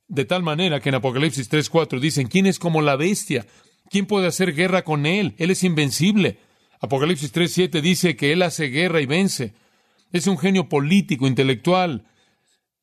De 0.08 0.24
tal 0.24 0.42
manera 0.42 0.80
que 0.80 0.88
en 0.88 0.96
Apocalipsis 0.96 1.50
3.4 1.50 2.00
dicen, 2.00 2.26
¿quién 2.26 2.46
es 2.46 2.58
como 2.58 2.82
la 2.82 2.96
bestia? 2.96 3.46
¿Quién 3.88 4.06
puede 4.06 4.26
hacer 4.26 4.54
guerra 4.54 4.82
con 4.82 5.06
él? 5.06 5.34
Él 5.38 5.50
es 5.50 5.64
invencible. 5.64 6.38
Apocalipsis 6.80 7.32
3.7 7.32 7.80
dice 7.80 8.16
que 8.16 8.32
él 8.32 8.42
hace 8.42 8.66
guerra 8.66 9.00
y 9.00 9.06
vence. 9.06 9.54
Es 10.12 10.26
un 10.26 10.38
genio 10.38 10.68
político, 10.68 11.26
intelectual, 11.26 12.06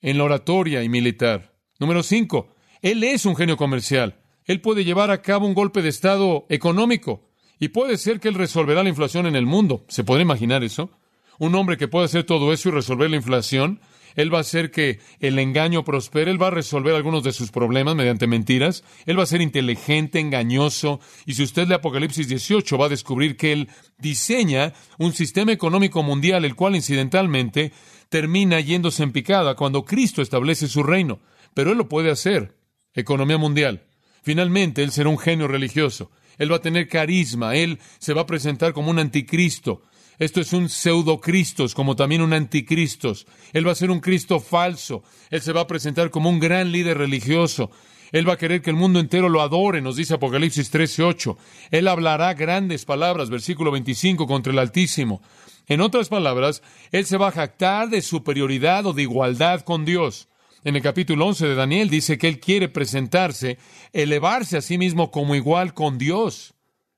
en 0.01 0.17
la 0.17 0.24
oratoria 0.24 0.83
y 0.83 0.89
militar. 0.89 1.53
Número 1.79 2.03
5. 2.03 2.55
Él 2.81 3.03
es 3.03 3.25
un 3.25 3.36
genio 3.36 3.57
comercial. 3.57 4.21
Él 4.45 4.62
puede 4.62 4.86
llevar 4.86 5.12
a 5.12 5.21
cabo 5.21 5.45
un 5.45 5.53
golpe 5.53 5.81
de 5.81 5.89
Estado 5.89 6.45
económico. 6.50 7.26
Y 7.59 7.69
puede 7.69 7.97
ser 7.97 8.19
que 8.19 8.27
Él 8.27 8.35
resolverá 8.35 8.83
la 8.83 8.89
inflación 8.89 9.25
en 9.25 9.35
el 9.35 9.45
mundo. 9.45 9.83
¿Se 9.87 10.03
puede 10.03 10.21
imaginar 10.21 10.63
eso? 10.63 10.91
Un 11.39 11.55
hombre 11.55 11.77
que 11.77 11.87
puede 11.87 12.05
hacer 12.05 12.23
todo 12.23 12.53
eso 12.53 12.69
y 12.69 12.71
resolver 12.71 13.09
la 13.09 13.17
inflación. 13.17 13.79
Él 14.15 14.33
va 14.33 14.39
a 14.39 14.41
hacer 14.41 14.71
que 14.71 14.99
el 15.19 15.37
engaño 15.37 15.83
prospere, 15.83 16.31
Él 16.31 16.41
va 16.41 16.47
a 16.47 16.51
resolver 16.51 16.95
algunos 16.95 17.23
de 17.23 17.31
sus 17.31 17.51
problemas 17.51 17.95
mediante 17.95 18.25
mentiras, 18.25 18.83
Él 19.05 19.17
va 19.17 19.23
a 19.23 19.27
ser 19.27 19.41
inteligente, 19.41 20.19
engañoso, 20.19 20.99
y 21.27 21.35
si 21.35 21.43
usted 21.43 21.67
lee 21.67 21.75
Apocalipsis 21.75 22.27
18 22.27 22.77
va 22.79 22.87
a 22.87 22.89
descubrir 22.89 23.37
que 23.37 23.53
Él 23.53 23.69
diseña 23.99 24.73
un 24.97 25.13
sistema 25.13 25.51
económico 25.51 26.01
mundial, 26.01 26.45
el 26.45 26.55
cual 26.55 26.75
incidentalmente 26.75 27.71
termina 28.09 28.59
yéndose 28.59 29.03
en 29.03 29.11
picada 29.11 29.55
cuando 29.55 29.85
Cristo 29.85 30.23
establece 30.23 30.67
su 30.67 30.81
reino. 30.81 31.19
Pero 31.53 31.71
Él 31.71 31.77
lo 31.77 31.87
puede 31.87 32.09
hacer. 32.09 32.55
Economía 32.93 33.37
mundial. 33.37 33.83
Finalmente, 34.23 34.83
Él 34.83 34.91
será 34.91 35.09
un 35.09 35.19
genio 35.19 35.47
religioso. 35.47 36.09
Él 36.38 36.51
va 36.51 36.58
a 36.58 36.62
tener 36.62 36.88
carisma, 36.88 37.56
Él 37.56 37.79
se 38.00 38.13
va 38.13 38.22
a 38.22 38.25
presentar 38.25 38.74
como 38.74 38.91
un 38.91 39.00
anticristo. 39.00 39.82
Esto 40.20 40.41
es 40.41 40.51
un 40.51 40.67
pseudo-cristos, 40.67 41.75
como 41.75 41.96
también 41.96 42.22
un 42.22 42.34
anticristos. 42.34 43.27
Él 43.53 43.67
va 43.67 43.74
a 43.74 43.75
ser 43.75 43.91
un 43.91 44.00
Cristo 44.00 44.39
falso. 44.39 45.03
Él 45.29 45.41
se 45.41 45.53
va 45.53 45.62
a 45.62 45.67
presentar 45.67 46.10
como 46.10 46.29
un 46.29 46.39
gran 46.39 46.72
líder 46.72 46.98
religioso. 46.98 47.70
Él 48.12 48.27
va 48.27 48.34
a 48.34 48.38
querer 48.38 48.62
que 48.62 48.72
el 48.72 48.75
mundo 48.75 49.00
entero 49.00 49.29
lo 49.29 49.41
adore, 49.41 49.82
nos 49.82 49.96
dice 49.96 50.15
Apocalipsis 50.15 50.72
13:8. 50.72 51.38
Él 51.70 51.88
hablará 51.88 52.34
grandes 52.34 52.86
palabras, 52.86 53.29
versículo 53.29 53.72
25, 53.72 54.25
contra 54.25 54.51
el 54.51 54.60
Altísimo. 54.60 55.22
En 55.67 55.82
otras 55.82 56.10
palabras, 56.10 56.63
Él 56.91 57.06
se 57.06 57.17
va 57.17 57.27
a 57.27 57.32
jactar 57.32 57.89
de 57.89 58.01
superioridad 58.01 58.86
o 58.88 58.94
de 58.94 59.03
igualdad 59.03 59.62
con 59.62 59.86
Dios. 59.86 60.29
En 60.67 60.75
el 60.75 60.81
capítulo 60.81 61.27
11 61.27 61.47
de 61.47 61.55
Daniel 61.55 61.89
dice 61.89 62.17
que 62.17 62.27
Él 62.27 62.41
quiere 62.41 62.67
presentarse, 62.67 63.57
elevarse 63.93 64.57
a 64.57 64.62
sí 64.62 64.77
mismo 64.77 65.12
como 65.12 65.33
igual 65.33 65.74
con 65.74 65.97
Dios. 65.97 66.55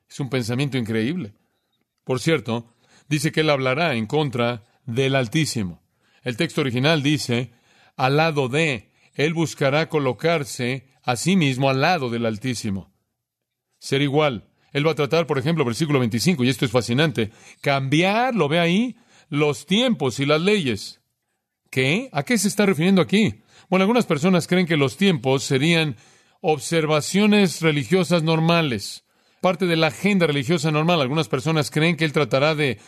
Es 0.09 0.19
un 0.19 0.31
pensamiento 0.31 0.79
increíble. 0.79 1.35
Por 2.03 2.19
cierto, 2.19 2.73
dice 3.09 3.31
que 3.31 3.41
Él 3.41 3.49
hablará 3.51 3.93
en 3.93 4.07
contra 4.07 4.63
del 4.88 5.13
Altísimo. 5.13 5.83
El 6.23 6.35
texto 6.35 6.61
original 6.61 7.03
dice, 7.03 7.51
al 7.95 8.17
lado 8.17 8.49
de, 8.49 8.89
Él 9.13 9.35
buscará 9.35 9.88
colocarse 9.88 10.88
a 11.03 11.15
sí 11.15 11.35
mismo 11.35 11.69
al 11.69 11.81
lado 11.81 12.09
del 12.09 12.25
Altísimo. 12.25 12.91
Ser 13.77 14.01
igual. 14.01 14.49
Él 14.71 14.88
va 14.88 14.93
a 14.93 14.95
tratar, 14.95 15.27
por 15.27 15.38
ejemplo, 15.38 15.63
versículo 15.63 15.99
25, 15.99 16.43
y 16.43 16.49
esto 16.49 16.65
es 16.65 16.71
fascinante, 16.71 17.29
cambiar, 17.61 18.33
lo 18.33 18.49
ve 18.49 18.57
ahí, 18.59 18.95
los 19.29 19.67
tiempos 19.67 20.19
y 20.19 20.25
las 20.25 20.41
leyes. 20.41 21.01
¿Qué? 21.69 22.09
¿A 22.13 22.23
qué 22.23 22.35
se 22.39 22.47
está 22.47 22.65
refiriendo 22.65 22.99
aquí? 22.99 23.43
Bueno, 23.69 23.83
algunas 23.83 24.07
personas 24.07 24.47
creen 24.47 24.65
que 24.65 24.77
los 24.77 24.97
tiempos 24.97 25.43
serían 25.43 25.95
observaciones 26.41 27.61
religiosas 27.61 28.23
normales, 28.23 29.03
parte 29.41 29.67
de 29.67 29.75
la 29.75 29.88
agenda 29.88 30.25
religiosa 30.25 30.71
normal. 30.71 31.01
Algunas 31.01 31.27
personas 31.27 31.69
creen 31.69 31.95
que 31.95 32.03
Él 32.03 32.11
tratará 32.11 32.55
de 32.55 32.79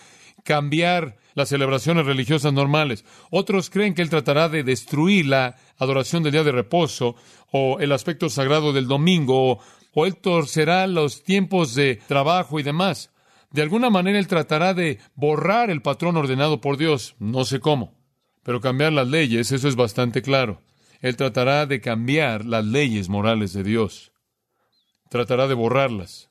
cambiar 0.44 1.18
las 1.36 1.50
celebraciones 1.50 2.08
religiosas 2.08 2.52
normales. 2.52 3.06
Otros 3.30 3.70
creen 3.70 3.94
que 3.94 4.02
Él 4.02 4.10
tratará 4.10 4.50
de 4.50 4.64
destruir 4.64 5.28
la 5.28 5.56
adoración 5.78 6.24
del 6.24 6.32
día 6.32 6.44
de 6.44 6.52
reposo 6.52 7.16
o 7.52 7.80
el 7.80 7.92
aspecto 7.92 8.28
sagrado 8.30 8.74
del 8.74 8.88
domingo 8.88 9.52
o, 9.52 9.60
o 9.94 10.06
Él 10.08 10.16
torcerá 10.16 10.88
los 10.88 11.22
tiempos 11.24 11.76
de 11.76 11.98
trabajo 12.08 12.60
y 12.60 12.64
demás. 12.64 13.12
De 13.52 13.62
alguna 13.62 13.92
manera 13.92 14.18
Él 14.18 14.26
tratará 14.26 14.74
de 14.74 14.98
borrar 15.14 15.70
el 15.70 15.84
patrón 15.84 16.18
ordenado 16.18 16.60
por 16.60 16.78
Dios. 16.78 17.16
No 17.20 17.46
sé 17.46 17.60
cómo. 17.60 17.94
Pero 18.42 18.62
cambiar 18.62 18.94
las 18.94 19.08
leyes, 19.08 19.52
eso 19.52 19.68
es 19.68 19.76
bastante 19.76 20.24
claro. 20.24 20.60
Él 21.02 21.18
tratará 21.18 21.66
de 21.66 21.82
cambiar 21.82 22.46
las 22.46 22.64
leyes 22.64 23.10
morales 23.10 23.54
de 23.54 23.64
Dios. 23.64 24.12
Tratará 25.10 25.48
de 25.48 25.56
borrarlas. 25.56 26.30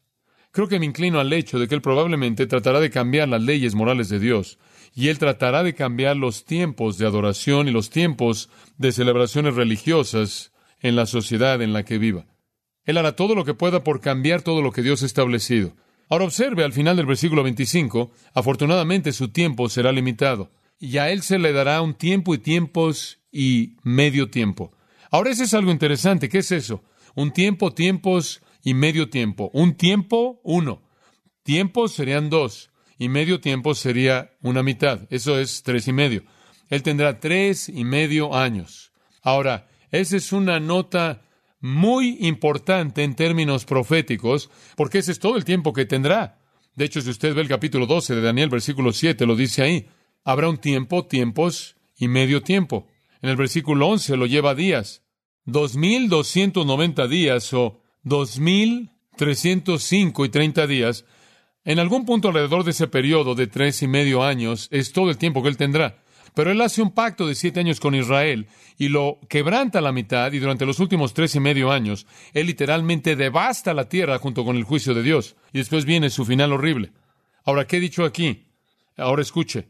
Creo 0.53 0.69
que 0.69 0.81
me 0.81 0.87
inclino 0.87 1.21
al 1.21 1.33
hecho 1.33 1.59
de 1.59 1.69
que 1.69 1.75
Él 1.75 1.83
probablemente 1.83 2.47
tratará 2.47 2.81
de 2.81 2.91
cambiar 2.91 3.29
las 3.29 3.43
leyes 3.43 3.75
morales 3.75 4.09
de 4.09 4.19
Dios 4.19 4.59
y 4.95 5.09
Él 5.09 5.19
tratará 5.19 5.63
de 5.63 5.75
cambiar 5.75 6.17
los 6.17 6.45
tiempos 6.45 6.99
de 6.99 7.07
adoración 7.07 7.69
y 7.69 7.73
los 7.73 7.91
tiempos 7.91 8.49
de 8.79 8.93
celebraciones 8.93 9.55
religiosas 9.55 10.53
en 10.81 10.97
la 10.97 11.07
sociedad 11.07 11.63
en 11.63 11.73
la 11.73 11.85
que 11.85 11.99
viva. 11.99 12.27
Él 12.85 12.97
hará 12.97 13.15
todo 13.15 13.35
lo 13.35 13.45
que 13.45 13.55
pueda 13.55 13.85
por 13.85 14.01
cambiar 14.01 14.43
todo 14.43 14.63
lo 14.63 14.73
que 14.73 14.83
Dios 14.83 15.03
ha 15.03 15.07
establecido. 15.07 15.75
Ahora 16.09 16.25
observe 16.25 16.65
al 16.65 16.73
final 16.73 16.97
del 16.97 17.07
versículo 17.07 17.45
25, 17.45 18.11
afortunadamente 18.35 19.13
su 19.13 19.29
tiempo 19.29 19.69
será 19.69 19.93
limitado, 19.93 20.51
y 20.79 20.99
a 20.99 21.11
Él 21.11 21.23
se 21.23 21.39
le 21.39 21.53
dará 21.53 21.83
un 21.83 21.95
tiempo 21.95 22.35
y 22.35 22.39
tiempos 22.39 23.20
y 23.31 23.77
medio 23.83 24.31
tiempo. 24.31 24.73
Ahora 25.11 25.31
ese 25.31 25.45
es 25.45 25.55
algo 25.55 25.71
interesante. 25.71 26.29
¿Qué 26.29 26.39
es 26.39 26.53
eso? 26.53 26.83
Un 27.15 27.33
tiempo, 27.33 27.73
tiempos 27.73 28.43
y 28.63 28.75
medio 28.75 29.11
tiempo. 29.11 29.51
Un 29.53 29.75
tiempo, 29.75 30.41
uno. 30.45 30.83
Tiempos 31.43 31.93
serían 31.93 32.31
dos 32.31 32.71
y 32.99 33.09
medio 33.09 33.41
tiempo 33.41 33.75
sería 33.75 34.33
una 34.43 34.63
mitad. 34.63 35.07
Eso 35.11 35.39
es 35.39 35.63
tres 35.63 35.89
y 35.89 35.93
medio. 35.93 36.23
Él 36.69 36.83
tendrá 36.83 37.19
tres 37.19 37.69
y 37.69 37.85
medio 37.85 38.35
años. 38.35 38.93
Ahora, 39.23 39.69
esa 39.91 40.19
es 40.19 40.33
una 40.33 40.61
nota 40.61 41.23
muy 41.61 42.19
importante 42.21 43.03
en 43.03 43.15
términos 43.15 43.65
proféticos, 43.65 44.51
porque 44.77 44.99
ese 44.99 45.13
es 45.13 45.19
todo 45.19 45.37
el 45.37 45.45
tiempo 45.45 45.73
que 45.73 45.87
tendrá. 45.87 46.39
De 46.75 46.85
hecho, 46.85 47.01
si 47.01 47.11
usted 47.11 47.35
ve 47.35 47.41
el 47.41 47.49
capítulo 47.49 47.87
12 47.87 48.15
de 48.15 48.21
Daniel, 48.21 48.51
versículo 48.51 48.93
7, 48.93 49.27
lo 49.27 49.35
dice 49.35 49.63
ahí. 49.63 49.89
Habrá 50.23 50.49
un 50.49 50.59
tiempo, 50.59 51.07
tiempos 51.07 51.77
y 51.97 52.09
medio 52.09 52.43
tiempo. 52.43 52.87
En 53.23 53.31
el 53.31 53.37
versículo 53.37 53.89
11 53.89 54.17
lo 54.17 54.27
lleva 54.27 54.55
días. 54.55 55.03
2.290 55.47 57.09
días 57.09 57.53
o 57.55 57.81
2.305 58.05 60.27
y 60.27 60.29
30 60.29 60.67
días 60.67 61.07
en 61.65 61.79
algún 61.79 62.07
punto 62.07 62.29
alrededor 62.29 62.65
de 62.65 62.71
ese 62.71 62.89
periodo 62.89 63.35
de 63.35 63.47
tres 63.47 63.83
y 63.83 63.87
medio 63.87 64.23
años 64.23 64.69
es 64.71 64.93
todo 64.93 65.11
el 65.11 65.19
tiempo 65.19 65.43
que 65.43 65.51
él 65.51 65.59
tendrá. 65.59 65.99
Pero 66.35 66.53
él 66.53 66.61
hace 66.61 66.81
un 66.81 66.93
pacto 66.93 67.27
de 67.27 67.35
siete 67.35 67.61
años 67.61 67.81
con 67.81 67.95
Israel 67.95 68.47
y 68.79 68.89
lo 68.89 69.19
quebranta 69.29 69.81
a 69.81 69.83
la 69.83 69.93
mitad 69.93 70.33
y 70.33 70.39
durante 70.39 70.65
los 70.65 70.79
últimos 70.79 71.13
tres 71.13 71.35
y 71.35 71.41
medio 71.41 71.71
años 71.71 72.07
él 72.33 72.47
literalmente 72.47 73.17
devasta 73.17 73.75
la 73.75 73.89
tierra 73.89 74.19
junto 74.19 74.45
con 74.45 74.57
el 74.57 74.65
juicio 74.65 74.95
de 74.95 75.03
Dios. 75.03 75.37
Y 75.53 75.59
después 75.59 75.85
viene 75.85 76.09
su 76.09 76.25
final 76.25 76.53
horrible. 76.53 76.93
Ahora, 77.45 77.67
¿qué 77.67 77.77
he 77.77 77.81
dicho 77.81 78.05
aquí? 78.05 78.47
Ahora 78.97 79.23
escuche. 79.23 79.69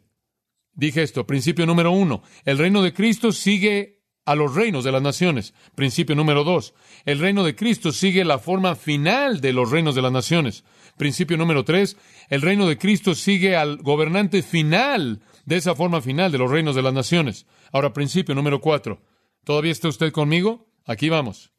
Dije 0.75 1.03
esto, 1.03 1.27
principio 1.27 1.67
número 1.67 1.91
uno. 1.91 2.23
El 2.45 2.59
reino 2.59 2.83
de 2.83 2.93
Cristo 2.93 3.33
sigue 3.33 4.01
a 4.25 4.35
los 4.35 4.55
reinos 4.55 4.85
de 4.85 4.93
las 4.93 5.03
naciones. 5.03 5.55
Principio 5.75 6.15
número 6.15 6.45
dos. 6.45 6.75
El 7.05 7.19
reino 7.19 7.43
de 7.43 7.55
Cristo 7.55 7.93
sigue 7.93 8.25
la 8.25 8.39
forma 8.39 8.77
final 8.77 9.41
de 9.41 9.53
los 9.53 9.71
reinos 9.71 9.95
de 9.95 10.03
las 10.03 10.13
naciones. 10.13 10.65
Principio 10.97 11.37
número 11.37 11.65
tres. 11.65 11.97
El 12.29 12.43
reino 12.43 12.67
de 12.67 12.79
Cristo 12.79 13.15
sigue 13.15 13.57
al 13.57 13.79
gobernante 13.79 14.43
final 14.43 15.23
de 15.45 15.57
esa 15.57 15.75
forma 15.75 16.01
final 16.01 16.31
de 16.31 16.39
los 16.39 16.51
reinos 16.51 16.77
de 16.77 16.83
las 16.83 16.93
naciones. 16.93 17.47
Ahora, 17.73 17.93
principio 17.93 18.35
número 18.35 18.61
cuatro. 18.61 19.03
¿Todavía 19.45 19.73
está 19.73 19.89
usted 19.89 20.13
conmigo? 20.13 20.71
Aquí 20.87 21.09
vamos. 21.09 21.53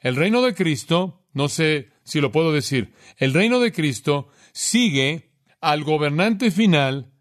El 0.00 0.16
reino 0.16 0.42
de 0.42 0.54
Cristo, 0.54 1.26
no 1.32 1.48
sé 1.48 1.88
si 2.04 2.20
lo 2.20 2.30
puedo 2.30 2.52
decir, 2.52 2.92
el 3.16 3.32
reino 3.32 3.58
de 3.58 3.72
Cristo 3.72 4.28
sigue 4.52 5.32
al 5.60 5.82
gobernante 5.82 6.50
final 6.50 7.13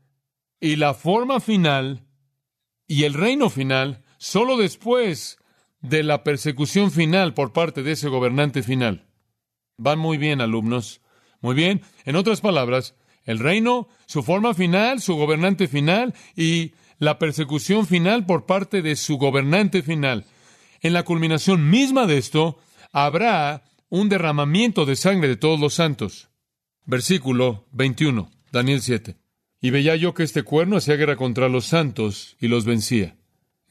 y 0.63 0.77
la 0.77 0.93
forma 0.93 1.41
final 1.41 2.05
y 2.87 3.03
el 3.03 3.15
reino 3.15 3.49
final 3.49 4.01
solo 4.17 4.55
después 4.55 5.37
de 5.81 6.03
la 6.03 6.23
persecución 6.23 6.89
final 6.89 7.33
por 7.33 7.51
parte 7.51 7.83
de 7.83 7.91
ese 7.91 8.07
gobernante 8.07 8.63
final. 8.63 9.05
Van 9.77 9.99
muy 9.99 10.17
bien, 10.17 10.39
alumnos. 10.39 11.01
Muy 11.41 11.53
bien. 11.53 11.81
En 12.05 12.15
otras 12.15 12.39
palabras, 12.39 12.95
el 13.25 13.39
reino, 13.39 13.89
su 14.05 14.23
forma 14.23 14.53
final, 14.53 15.01
su 15.01 15.15
gobernante 15.15 15.67
final 15.67 16.13
y 16.33 16.71
la 16.97 17.19
persecución 17.19 17.85
final 17.85 18.25
por 18.25 18.45
parte 18.45 18.81
de 18.81 18.95
su 18.95 19.17
gobernante 19.17 19.81
final. 19.81 20.23
En 20.79 20.93
la 20.93 21.03
culminación 21.03 21.69
misma 21.69 22.07
de 22.07 22.17
esto, 22.17 22.57
habrá 22.93 23.65
un 23.89 24.07
derramamiento 24.07 24.85
de 24.85 24.95
sangre 24.95 25.27
de 25.27 25.35
todos 25.35 25.59
los 25.59 25.73
santos. 25.73 26.29
Versículo 26.85 27.65
21, 27.73 28.31
Daniel 28.53 28.81
7. 28.81 29.22
Y 29.63 29.69
veía 29.69 29.95
yo 29.95 30.13
que 30.13 30.23
este 30.23 30.43
cuerno 30.43 30.75
hacía 30.75 30.97
guerra 30.97 31.15
contra 31.15 31.47
los 31.47 31.63
santos 31.63 32.35
y 32.41 32.49
los 32.49 32.65
vencía 32.65 33.15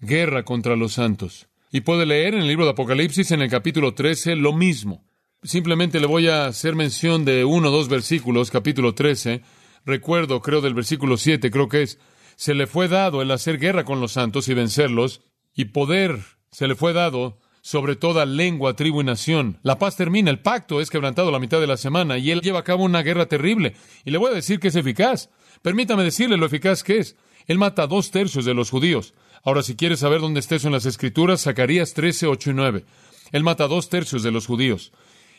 guerra 0.01 0.43
contra 0.43 0.75
los 0.75 0.95
santos. 0.95 1.49
Y 1.71 1.83
puede 1.83 2.07
leer 2.07 2.33
en 2.33 2.41
el 2.41 2.49
libro 2.49 2.65
de 2.65 2.71
Apocalipsis, 2.71 3.31
en 3.31 3.43
el 3.43 3.51
capítulo 3.51 3.93
13, 3.93 4.37
lo 4.37 4.55
mismo. 4.55 5.05
Simplemente 5.43 6.01
le 6.01 6.07
voy 6.07 6.29
a 6.29 6.47
hacer 6.47 6.75
mención 6.75 7.27
de 7.27 7.45
uno 7.45 7.69
o 7.69 7.71
dos 7.71 7.91
versículos, 7.91 8.51
capítulo 8.51 8.95
13. 8.95 9.43
Recuerdo, 9.85 10.41
creo, 10.41 10.63
del 10.63 10.73
versículo 10.73 11.19
7, 11.19 11.51
creo 11.51 11.69
que 11.69 11.83
es, 11.83 11.99
se 12.37 12.55
le 12.55 12.67
fue 12.67 12.89
dado 12.89 13.21
el 13.21 13.31
hacer 13.31 13.59
guerra 13.59 13.85
con 13.85 14.01
los 14.01 14.13
santos 14.13 14.49
y 14.49 14.55
vencerlos, 14.55 15.21
y 15.55 15.67
poder 15.67 16.21
se 16.51 16.69
le 16.69 16.75
fue 16.75 16.95
dado 16.95 17.39
sobre 17.61 17.97
toda 17.97 18.25
lengua, 18.25 18.77
tribu 18.77 19.03
y 19.03 19.05
nación. 19.05 19.59
La 19.63 19.79
paz 19.79 19.97
termina, 19.97 20.31
el 20.31 20.41
pacto 20.41 20.81
es 20.81 20.89
quebrantado 20.89 21.31
la 21.31 21.39
mitad 21.39 21.61
de 21.61 21.67
la 21.67 21.77
semana, 21.77 22.17
y 22.17 22.31
él 22.31 22.41
lleva 22.41 22.61
a 22.61 22.65
cabo 22.65 22.83
una 22.83 23.03
guerra 23.03 23.27
terrible. 23.27 23.75
Y 24.07 24.11
le 24.11 24.19
voy 24.19 24.33
a 24.33 24.35
decir 24.35 24.59
que 24.59 24.69
es 24.69 24.77
eficaz. 24.77 25.29
Permítame 25.63 26.05
decirle 26.05 26.37
lo 26.37 26.47
eficaz 26.47 26.83
que 26.83 26.99
es. 26.99 27.17
Él 27.47 27.59
mata 27.59 27.85
a 27.85 27.87
dos 27.87 28.11
tercios 28.11 28.45
de 28.45 28.55
los 28.55 28.71
judíos. 28.71 29.15
Ahora, 29.45 29.63
si 29.63 29.75
quieres 29.75 30.01
saber 30.01 30.21
dónde 30.21 30.41
está 30.41 30.57
eso 30.57 30.69
en 30.69 30.73
las 30.73 30.87
Escrituras, 30.87 31.43
Zacarías 31.43 31.95
13, 31.95 32.27
8 32.27 32.51
y 32.51 32.55
9. 32.55 32.85
Él 33.33 33.43
mata 33.43 33.65
a 33.65 33.69
dos 33.69 33.89
tercios 33.89 34.23
de 34.23 34.31
los 34.31 34.47
judíos. 34.47 34.93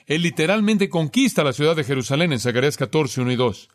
Él 0.06 0.22
literalmente 0.22 0.90
conquista 0.90 1.44
la 1.44 1.54
ciudad 1.54 1.76
de 1.76 1.84
Jerusalén 1.84 2.34
en 2.34 2.40
Zacarías 2.40 2.76
14, 2.76 3.22
1 3.22 3.32
y 3.32 3.36
2. 3.36 3.70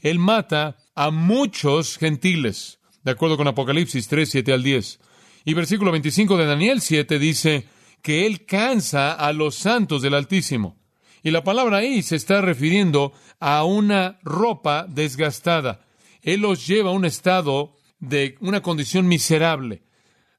Él 0.00 0.18
mata 0.18 0.76
a 0.94 1.10
muchos 1.10 1.98
gentiles, 1.98 2.78
de 3.02 3.10
acuerdo 3.10 3.36
con 3.36 3.48
Apocalipsis 3.48 4.08
3, 4.08 4.30
7 4.30 4.52
al 4.52 4.62
10. 4.62 5.00
Y 5.44 5.54
versículo 5.54 5.92
25 5.92 6.36
de 6.38 6.46
Daniel 6.46 6.80
7 6.80 7.18
dice 7.18 7.66
que 8.00 8.26
Él 8.26 8.46
cansa 8.46 9.12
a 9.12 9.32
los 9.32 9.56
santos 9.56 10.02
del 10.02 10.14
Altísimo. 10.14 10.76
Y 11.22 11.30
la 11.30 11.44
palabra 11.44 11.78
ahí 11.78 12.02
se 12.02 12.16
está 12.16 12.40
refiriendo 12.40 13.12
a 13.40 13.64
una 13.64 14.18
ropa 14.22 14.86
desgastada. 14.88 15.83
Él 16.24 16.40
los 16.40 16.66
lleva 16.66 16.90
a 16.90 16.94
un 16.94 17.04
estado 17.04 17.76
de 18.00 18.36
una 18.40 18.62
condición 18.62 19.06
miserable. 19.06 19.82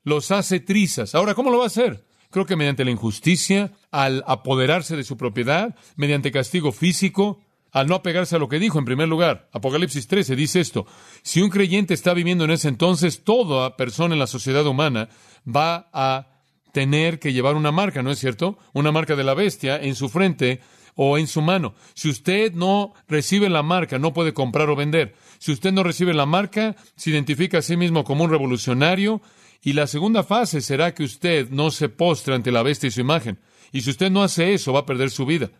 Los 0.03 0.31
hace 0.31 0.59
trizas. 0.59 1.15
Ahora, 1.15 1.35
¿cómo 1.35 1.51
lo 1.51 1.59
va 1.59 1.63
a 1.63 1.67
hacer? 1.67 2.05
Creo 2.31 2.45
que 2.45 2.55
mediante 2.55 2.83
la 2.83 2.91
injusticia, 2.91 3.71
al 3.91 4.23
apoderarse 4.27 4.97
de 4.97 5.03
su 5.03 5.15
propiedad, 5.15 5.75
mediante 5.95 6.31
castigo 6.31 6.71
físico, 6.71 7.39
al 7.71 7.87
no 7.87 7.95
apegarse 7.95 8.35
a 8.35 8.39
lo 8.39 8.49
que 8.49 8.59
dijo 8.59 8.79
en 8.79 8.85
primer 8.85 9.07
lugar. 9.07 9.47
Apocalipsis 9.53 10.07
13 10.07 10.35
dice 10.35 10.59
esto. 10.59 10.85
Si 11.21 11.41
un 11.41 11.49
creyente 11.49 11.93
está 11.93 12.13
viviendo 12.13 12.45
en 12.45 12.51
ese 12.51 12.67
entonces, 12.67 13.23
toda 13.23 13.77
persona 13.77 14.15
en 14.15 14.19
la 14.19 14.27
sociedad 14.27 14.65
humana 14.65 15.09
va 15.47 15.89
a 15.93 16.41
tener 16.71 17.19
que 17.19 17.31
llevar 17.31 17.55
una 17.55 17.71
marca, 17.71 18.01
¿no 18.01 18.11
es 18.11 18.19
cierto? 18.19 18.57
Una 18.73 18.91
marca 18.91 19.15
de 19.15 19.23
la 19.23 19.33
bestia 19.33 19.77
en 19.77 19.95
su 19.95 20.09
frente 20.09 20.61
o 20.95 21.17
en 21.17 21.27
su 21.27 21.41
mano. 21.41 21.75
Si 21.93 22.09
usted 22.09 22.53
no 22.53 22.93
recibe 23.07 23.49
la 23.49 23.63
marca, 23.63 23.99
no 23.99 24.13
puede 24.13 24.33
comprar 24.33 24.69
o 24.69 24.75
vender. 24.75 25.15
Si 25.45 25.51
usted 25.51 25.73
no 25.73 25.83
recibe 25.83 26.15
la 26.15 26.25
marca, 26.25 26.75
se 26.95 27.11
identifica 27.11 27.59
a 27.59 27.61
sí 27.61 27.77
mismo 27.77 28.03
como 28.03 28.23
un 28.23 28.31
revolucionario. 28.31 29.21
Y 29.61 29.73
la 29.73 29.85
segunda 29.85 30.23
fase 30.23 30.59
será 30.59 30.95
que 30.95 31.03
usted 31.03 31.51
no 31.51 31.69
se 31.69 31.87
postre 31.87 32.33
ante 32.33 32.51
la 32.51 32.63
bestia 32.63 32.87
y 32.87 32.91
su 32.91 33.01
imagen. 33.01 33.39
Y 33.71 33.81
si 33.81 33.91
usted 33.91 34.09
no 34.09 34.23
hace 34.23 34.55
eso, 34.55 34.73
va 34.73 34.79
a 34.79 34.85
perder 34.87 35.11
su 35.11 35.23
vida. 35.27 35.51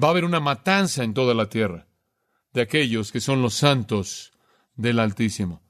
Va 0.00 0.06
a 0.06 0.10
haber 0.12 0.24
una 0.24 0.38
matanza 0.38 1.02
en 1.02 1.14
toda 1.14 1.34
la 1.34 1.48
tierra 1.48 1.88
de 2.52 2.62
aquellos 2.62 3.10
que 3.10 3.18
son 3.18 3.42
los 3.42 3.54
santos 3.54 4.30
del 4.76 5.00
Altísimo. 5.00 5.64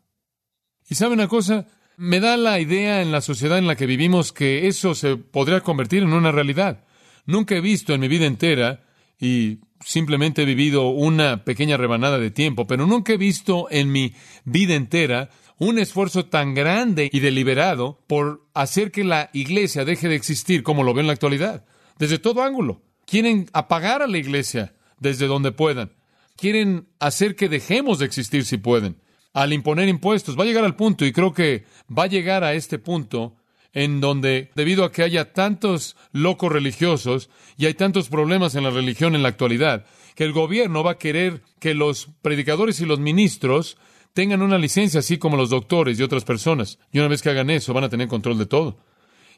¿Y 0.86 0.96
sabe 0.96 1.14
una 1.14 1.28
cosa? 1.28 1.66
Me 1.96 2.20
da 2.20 2.36
la 2.36 2.60
idea 2.60 3.00
en 3.00 3.12
la 3.12 3.22
sociedad 3.22 3.56
en 3.56 3.66
la 3.66 3.76
que 3.76 3.86
vivimos 3.86 4.34
que 4.34 4.66
eso 4.68 4.94
se 4.94 5.16
podría 5.16 5.62
convertir 5.62 6.02
en 6.02 6.12
una 6.12 6.32
realidad. 6.32 6.84
Nunca 7.24 7.54
he 7.54 7.62
visto 7.62 7.94
en 7.94 8.02
mi 8.02 8.08
vida 8.08 8.26
entera, 8.26 8.84
y 9.18 9.60
simplemente 9.84 10.42
he 10.42 10.46
vivido 10.46 10.88
una 10.88 11.44
pequeña 11.44 11.76
rebanada 11.76 12.18
de 12.18 12.30
tiempo, 12.30 12.66
pero 12.66 12.86
nunca 12.86 13.12
he 13.12 13.16
visto 13.16 13.68
en 13.70 13.92
mi 13.92 14.14
vida 14.44 14.74
entera 14.74 15.30
un 15.58 15.78
esfuerzo 15.78 16.26
tan 16.26 16.54
grande 16.54 17.08
y 17.12 17.20
deliberado 17.20 18.00
por 18.06 18.46
hacer 18.54 18.90
que 18.90 19.04
la 19.04 19.30
iglesia 19.32 19.84
deje 19.84 20.08
de 20.08 20.16
existir 20.16 20.62
como 20.62 20.82
lo 20.82 20.94
veo 20.94 21.02
en 21.02 21.06
la 21.06 21.12
actualidad, 21.12 21.64
desde 21.98 22.18
todo 22.18 22.42
ángulo. 22.42 22.82
Quieren 23.06 23.48
apagar 23.52 24.02
a 24.02 24.06
la 24.06 24.18
iglesia 24.18 24.74
desde 24.98 25.26
donde 25.26 25.52
puedan. 25.52 25.92
Quieren 26.36 26.88
hacer 26.98 27.36
que 27.36 27.48
dejemos 27.48 27.98
de 27.98 28.06
existir 28.06 28.44
si 28.44 28.56
pueden 28.56 28.96
al 29.34 29.52
imponer 29.52 29.88
impuestos. 29.88 30.38
Va 30.38 30.44
a 30.44 30.46
llegar 30.46 30.64
al 30.64 30.76
punto, 30.76 31.04
y 31.04 31.12
creo 31.12 31.34
que 31.34 31.64
va 31.86 32.04
a 32.04 32.08
llegar 32.08 32.44
a 32.44 32.54
este 32.54 32.78
punto, 32.78 33.36
en 33.74 34.00
donde, 34.00 34.50
debido 34.54 34.84
a 34.84 34.92
que 34.92 35.02
haya 35.02 35.32
tantos 35.32 35.96
locos 36.12 36.50
religiosos 36.50 37.28
y 37.56 37.66
hay 37.66 37.74
tantos 37.74 38.08
problemas 38.08 38.54
en 38.54 38.64
la 38.64 38.70
religión 38.70 39.14
en 39.14 39.22
la 39.22 39.28
actualidad, 39.28 39.84
que 40.14 40.24
el 40.24 40.32
gobierno 40.32 40.82
va 40.82 40.92
a 40.92 40.98
querer 40.98 41.42
que 41.58 41.74
los 41.74 42.08
predicadores 42.22 42.80
y 42.80 42.86
los 42.86 43.00
ministros 43.00 43.76
tengan 44.12 44.42
una 44.42 44.58
licencia, 44.58 45.00
así 45.00 45.18
como 45.18 45.36
los 45.36 45.50
doctores 45.50 45.98
y 45.98 46.02
otras 46.04 46.24
personas. 46.24 46.78
Y 46.92 47.00
una 47.00 47.08
vez 47.08 47.20
que 47.20 47.30
hagan 47.30 47.50
eso, 47.50 47.74
van 47.74 47.84
a 47.84 47.88
tener 47.88 48.06
control 48.06 48.38
de 48.38 48.46
todo. 48.46 48.78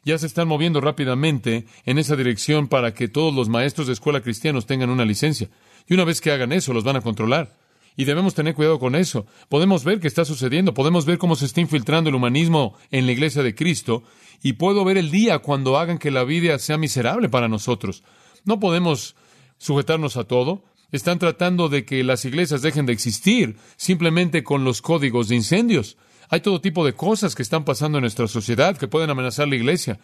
Ya 0.05 0.17
se 0.19 0.27
están 0.27 0.47
moviendo 0.47 0.79
rápidamente 0.79 1.65
en 1.85 1.97
esa 1.97 2.15
dirección 2.15 2.67
para 2.67 2.93
que 2.93 3.07
todos 3.07 3.33
los 3.33 3.49
maestros 3.49 3.87
de 3.87 3.93
escuela 3.93 4.21
cristianos 4.21 4.67
tengan 4.67 4.91
una 4.91 5.03
licencia. 5.03 5.49
Y 5.87 5.95
una 5.95 6.05
vez 6.05 6.21
que 6.21 6.31
hagan 6.31 6.51
eso, 6.51 6.73
los 6.73 6.83
van 6.83 6.95
a 6.95 7.01
controlar. 7.01 7.57
Y 7.97 8.05
debemos 8.05 8.35
tener 8.35 8.53
cuidado 8.53 8.79
con 8.79 8.95
eso. 8.95 9.25
Podemos 9.49 9.83
ver 9.83 9.99
qué 9.99 10.07
está 10.07 10.23
sucediendo, 10.23 10.73
podemos 10.73 11.05
ver 11.05 11.17
cómo 11.17 11.35
se 11.35 11.45
está 11.45 11.59
infiltrando 11.61 12.09
el 12.09 12.15
humanismo 12.15 12.75
en 12.91 13.07
la 13.07 13.11
iglesia 13.11 13.43
de 13.43 13.55
Cristo, 13.55 14.03
y 14.41 14.53
puedo 14.53 14.85
ver 14.85 14.97
el 14.97 15.09
día 15.09 15.39
cuando 15.39 15.77
hagan 15.77 15.97
que 15.97 16.11
la 16.11 16.23
vida 16.23 16.59
sea 16.59 16.77
miserable 16.77 17.27
para 17.27 17.47
nosotros. 17.47 18.03
No 18.45 18.59
podemos 18.59 19.15
sujetarnos 19.57 20.15
a 20.15 20.25
todo. 20.25 20.63
Están 20.91 21.19
tratando 21.19 21.69
de 21.69 21.85
que 21.85 22.03
las 22.03 22.23
iglesias 22.23 22.61
dejen 22.61 22.85
de 22.85 22.93
existir 22.93 23.57
simplemente 23.75 24.43
con 24.43 24.63
los 24.63 24.81
códigos 24.81 25.27
de 25.27 25.35
incendios. 25.35 25.97
Hay 26.29 26.41
todo 26.41 26.61
tipo 26.61 26.85
de 26.85 26.93
cosas 26.93 27.35
que 27.35 27.41
están 27.41 27.65
pasando 27.65 27.97
en 27.97 28.03
nuestra 28.03 28.27
sociedad 28.27 28.77
que 28.77 28.87
pueden 28.87 29.09
amenazar 29.09 29.47
la 29.47 29.55
iglesia. 29.55 29.99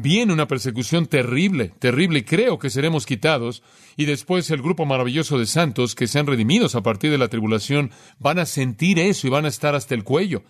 Viene 0.00 0.32
una 0.32 0.46
persecución 0.46 1.06
terrible, 1.06 1.74
terrible, 1.80 2.20
y 2.20 2.22
creo 2.22 2.60
que 2.60 2.70
seremos 2.70 3.04
quitados, 3.04 3.64
y 3.96 4.04
después 4.04 4.48
el 4.52 4.62
grupo 4.62 4.86
maravilloso 4.86 5.40
de 5.40 5.46
santos 5.46 5.96
que 5.96 6.06
sean 6.06 6.28
redimidos 6.28 6.76
a 6.76 6.84
partir 6.84 7.10
de 7.10 7.18
la 7.18 7.26
tribulación 7.26 7.90
van 8.20 8.38
a 8.38 8.46
sentir 8.46 9.00
eso 9.00 9.26
y 9.26 9.30
van 9.30 9.44
a 9.44 9.48
estar 9.48 9.74
hasta 9.74 9.96
el 9.96 10.04
cuello, 10.04 10.44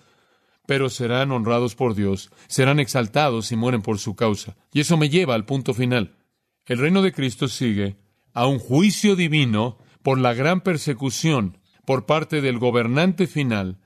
pero 0.67 0.91
serán 0.91 1.33
honrados 1.33 1.77
por 1.77 1.95
Dios, 1.95 2.31
serán 2.47 2.79
exaltados 2.79 3.51
y 3.51 3.57
mueren 3.57 3.81
por 3.81 3.99
su 3.99 4.15
causa. 4.15 4.55
Y 4.71 4.81
eso 4.81 4.99
me 4.99 5.09
lleva 5.09 5.35
al 5.35 5.47
punto 5.47 5.73
final. 5.73 6.19
El 6.67 6.77
reino 6.77 7.01
de 7.01 7.13
Cristo 7.13 7.49
sigue 7.49 7.97
a 8.35 8.47
un 8.47 8.59
juicio 8.59 9.17
divino 9.17 9.79
por 10.03 10.19
la 10.19 10.35
gran 10.35 10.61
persecución 10.61 11.57
por 11.87 12.05
parte 12.05 12.43
del 12.43 12.59
gobernante 12.59 13.27
final 13.27 13.81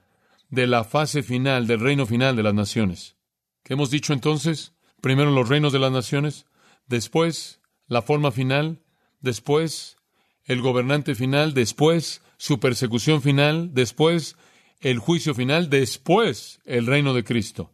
de 0.50 0.66
la 0.66 0.83
fase 0.83 1.23
final 1.23 1.69
del 1.69 1.78
reino 1.78 2.04
final 2.04 2.35
de 2.35 2.42
las 2.42 2.52
naciones. 2.52 3.14
¿Qué 3.62 3.75
hemos 3.75 3.92
dicho 3.92 4.12
entonces? 4.12 4.75
Primero 5.02 5.32
los 5.32 5.49
reinos 5.49 5.73
de 5.73 5.80
las 5.80 5.90
naciones, 5.90 6.47
después 6.87 7.61
la 7.88 8.02
forma 8.02 8.30
final, 8.30 8.85
después 9.21 9.97
el 10.44 10.62
gobernante 10.62 11.16
final, 11.16 11.54
después 11.54 12.23
su 12.37 12.61
persecución 12.61 13.20
final, 13.20 13.74
después 13.74 14.37
el 14.79 15.00
juicio 15.00 15.35
final, 15.35 15.68
después 15.70 16.61
el 16.64 16.87
reino 16.87 17.14
de 17.14 17.24
Cristo. 17.24 17.72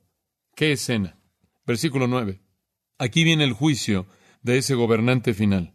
¿Qué 0.57 0.73
escena? 0.73 1.19
Versículo 1.67 2.07
9. 2.07 2.41
Aquí 2.97 3.25
viene 3.25 3.45
el 3.45 3.53
juicio 3.53 4.07
de 4.41 4.57
ese 4.57 4.75
gobernante 4.75 5.35
final. 5.35 5.75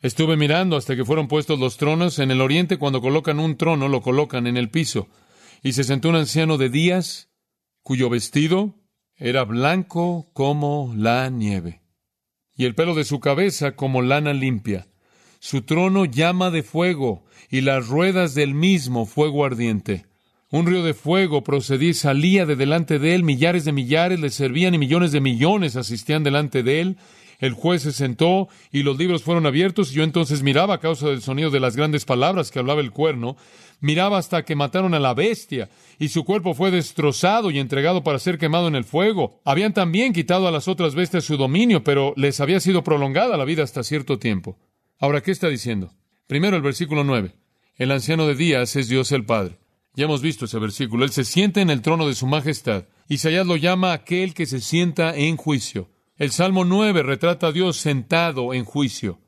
Estuve 0.00 0.36
mirando 0.36 0.76
hasta 0.76 0.94
que 0.94 1.04
fueron 1.04 1.26
puestos 1.26 1.58
los 1.58 1.78
tronos. 1.78 2.20
En 2.20 2.30
el 2.30 2.40
oriente, 2.40 2.78
cuando 2.78 3.00
colocan 3.00 3.40
un 3.40 3.56
trono, 3.56 3.88
lo 3.88 4.02
colocan 4.02 4.46
en 4.46 4.56
el 4.56 4.70
piso. 4.70 5.08
Y 5.64 5.72
se 5.72 5.82
sentó 5.82 6.10
un 6.10 6.16
anciano 6.16 6.58
de 6.58 6.70
días, 6.70 7.28
cuyo 7.82 8.08
vestido 8.08 8.85
era 9.18 9.44
blanco 9.44 10.28
como 10.32 10.92
la 10.94 11.30
nieve, 11.30 11.80
y 12.54 12.66
el 12.66 12.74
pelo 12.74 12.94
de 12.94 13.04
su 13.04 13.20
cabeza 13.20 13.74
como 13.74 14.02
lana 14.02 14.34
limpia. 14.34 14.88
Su 15.38 15.62
trono 15.62 16.04
llama 16.04 16.50
de 16.50 16.62
fuego, 16.62 17.24
y 17.50 17.62
las 17.62 17.88
ruedas 17.88 18.34
del 18.34 18.54
mismo 18.54 19.06
fuego 19.06 19.44
ardiente. 19.44 20.06
Un 20.50 20.66
río 20.66 20.82
de 20.82 20.94
fuego 20.94 21.42
procedía 21.42 21.90
y 21.90 21.94
salía 21.94 22.46
de 22.46 22.56
delante 22.56 22.98
de 22.98 23.14
él, 23.14 23.24
millares 23.24 23.64
de 23.64 23.72
millares 23.72 24.20
le 24.20 24.30
servían 24.30 24.74
y 24.74 24.78
millones 24.78 25.12
de 25.12 25.20
millones 25.20 25.76
asistían 25.76 26.22
delante 26.22 26.62
de 26.62 26.80
él. 26.80 26.96
El 27.38 27.52
juez 27.52 27.82
se 27.82 27.92
sentó 27.92 28.48
y 28.72 28.82
los 28.82 28.98
libros 28.98 29.22
fueron 29.22 29.46
abiertos, 29.46 29.92
y 29.92 29.96
yo 29.96 30.02
entonces 30.02 30.42
miraba 30.42 30.74
a 30.74 30.80
causa 30.80 31.08
del 31.08 31.22
sonido 31.22 31.50
de 31.50 31.60
las 31.60 31.76
grandes 31.76 32.04
palabras 32.04 32.50
que 32.50 32.58
hablaba 32.58 32.80
el 32.80 32.90
cuerno, 32.90 33.36
miraba 33.80 34.18
hasta 34.18 34.44
que 34.44 34.56
mataron 34.56 34.94
a 34.94 35.00
la 35.00 35.14
bestia, 35.14 35.68
y 35.98 36.08
su 36.08 36.24
cuerpo 36.24 36.54
fue 36.54 36.70
destrozado 36.70 37.50
y 37.50 37.58
entregado 37.58 38.02
para 38.02 38.18
ser 38.18 38.38
quemado 38.38 38.68
en 38.68 38.74
el 38.74 38.84
fuego. 38.84 39.40
Habían 39.44 39.74
también 39.74 40.12
quitado 40.12 40.48
a 40.48 40.50
las 40.50 40.68
otras 40.68 40.94
bestias 40.94 41.24
su 41.24 41.36
dominio, 41.36 41.84
pero 41.84 42.14
les 42.16 42.40
había 42.40 42.60
sido 42.60 42.82
prolongada 42.82 43.36
la 43.36 43.44
vida 43.44 43.62
hasta 43.62 43.82
cierto 43.82 44.18
tiempo. 44.18 44.58
Ahora, 44.98 45.22
¿qué 45.22 45.30
está 45.30 45.48
diciendo? 45.48 45.92
Primero 46.26 46.56
el 46.56 46.62
versículo 46.62 47.04
nueve. 47.04 47.34
El 47.76 47.92
anciano 47.92 48.26
de 48.26 48.34
días 48.34 48.74
es 48.76 48.88
Dios 48.88 49.12
el 49.12 49.26
Padre. 49.26 49.58
Ya 49.94 50.04
hemos 50.04 50.22
visto 50.22 50.46
ese 50.46 50.58
versículo. 50.58 51.04
Él 51.04 51.10
se 51.10 51.24
sienta 51.24 51.60
en 51.60 51.70
el 51.70 51.82
trono 51.82 52.06
de 52.06 52.14
su 52.14 52.26
majestad. 52.26 52.84
Isaías 53.08 53.46
lo 53.46 53.56
llama 53.56 53.92
aquel 53.92 54.34
que 54.34 54.46
se 54.46 54.60
sienta 54.60 55.14
en 55.14 55.36
juicio. 55.36 55.90
El 56.18 56.32
Salmo 56.32 56.64
9 56.64 57.02
retrata 57.02 57.48
a 57.48 57.52
Dios 57.52 57.76
sentado 57.76 58.54
en 58.54 58.64
juicio. 58.64 59.20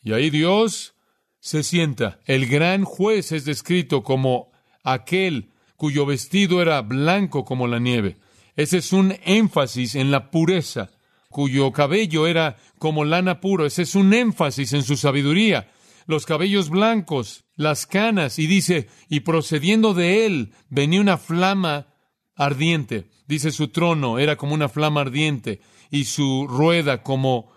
Y 0.00 0.12
ahí 0.12 0.30
Dios 0.30 0.94
se 1.40 1.64
sienta. 1.64 2.20
El 2.26 2.46
gran 2.46 2.84
juez 2.84 3.32
es 3.32 3.44
descrito 3.44 4.04
como 4.04 4.52
aquel 4.84 5.50
cuyo 5.74 6.06
vestido 6.06 6.62
era 6.62 6.80
blanco 6.82 7.44
como 7.44 7.66
la 7.66 7.80
nieve. 7.80 8.18
Ese 8.54 8.78
es 8.78 8.92
un 8.92 9.16
énfasis 9.24 9.96
en 9.96 10.12
la 10.12 10.30
pureza, 10.30 10.92
cuyo 11.28 11.72
cabello 11.72 12.28
era 12.28 12.56
como 12.78 13.04
lana 13.04 13.40
puro. 13.40 13.66
Ese 13.66 13.82
es 13.82 13.96
un 13.96 14.14
énfasis 14.14 14.74
en 14.74 14.84
su 14.84 14.96
sabiduría. 14.96 15.72
Los 16.06 16.24
cabellos 16.24 16.70
blancos, 16.70 17.42
las 17.56 17.84
canas, 17.84 18.38
y 18.38 18.46
dice, 18.46 18.88
y 19.08 19.20
procediendo 19.20 19.92
de 19.92 20.24
él 20.24 20.52
venía 20.70 21.00
una 21.00 21.18
flama 21.18 21.88
ardiente. 22.36 23.10
Dice 23.26 23.50
su 23.50 23.68
trono 23.68 24.20
era 24.20 24.36
como 24.36 24.54
una 24.54 24.68
flama 24.68 25.00
ardiente 25.00 25.60
y 25.90 26.04
su 26.04 26.46
rueda 26.48 27.02
como 27.02 27.52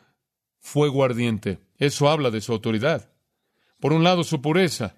fuego 0.60 1.04
ardiente. 1.04 1.60
Eso 1.78 2.10
habla 2.10 2.32
de 2.32 2.42
su 2.42 2.52
autoridad. 2.52 3.10
Por 3.80 3.94
un 3.94 4.04
lado, 4.04 4.24
su 4.24 4.42
pureza. 4.42 4.96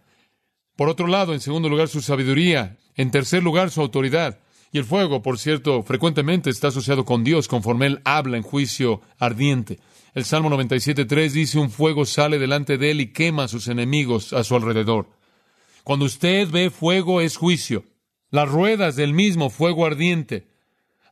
Por 0.76 0.90
otro 0.90 1.08
lado, 1.08 1.34
en 1.34 1.40
segundo 1.40 1.70
lugar, 1.70 1.88
su 1.88 2.02
sabiduría. 2.02 2.78
En 2.96 3.12
tercer 3.12 3.44
lugar, 3.44 3.70
su 3.70 3.82
autoridad. 3.82 4.40
Y 4.72 4.78
el 4.78 4.86
fuego, 4.86 5.22
por 5.22 5.38
cierto, 5.38 5.84
frecuentemente 5.84 6.50
está 6.50 6.70
asociado 6.70 7.06
con 7.06 7.24
Dios 7.24 7.48
conforme 7.48 7.88
Él 7.88 8.02
habla 8.06 8.38
en 8.38 8.44
juicio 8.44 9.02
ardiente. 9.20 9.80
El 10.14 10.26
Salmo 10.26 10.50
97.3 10.50 11.32
dice, 11.32 11.60
un 11.60 11.70
fuego 11.70 12.06
sale 12.06 12.40
delante 12.40 12.78
de 12.78 12.92
Él 12.92 13.02
y 13.02 13.14
quema 13.14 13.44
a 13.44 13.48
sus 13.48 13.68
enemigos 13.68 14.34
a 14.34 14.44
su 14.44 14.56
alrededor. 14.56 15.10
Cuando 15.84 16.06
usted 16.06 16.50
ve 16.50 16.70
fuego 16.70 17.22
es 17.22 17.38
juicio. 17.38 17.86
Las 18.30 18.50
ruedas 18.50 18.96
del 18.96 19.14
mismo 19.14 19.50
fuego 19.50 19.86
ardiente. 19.86 20.48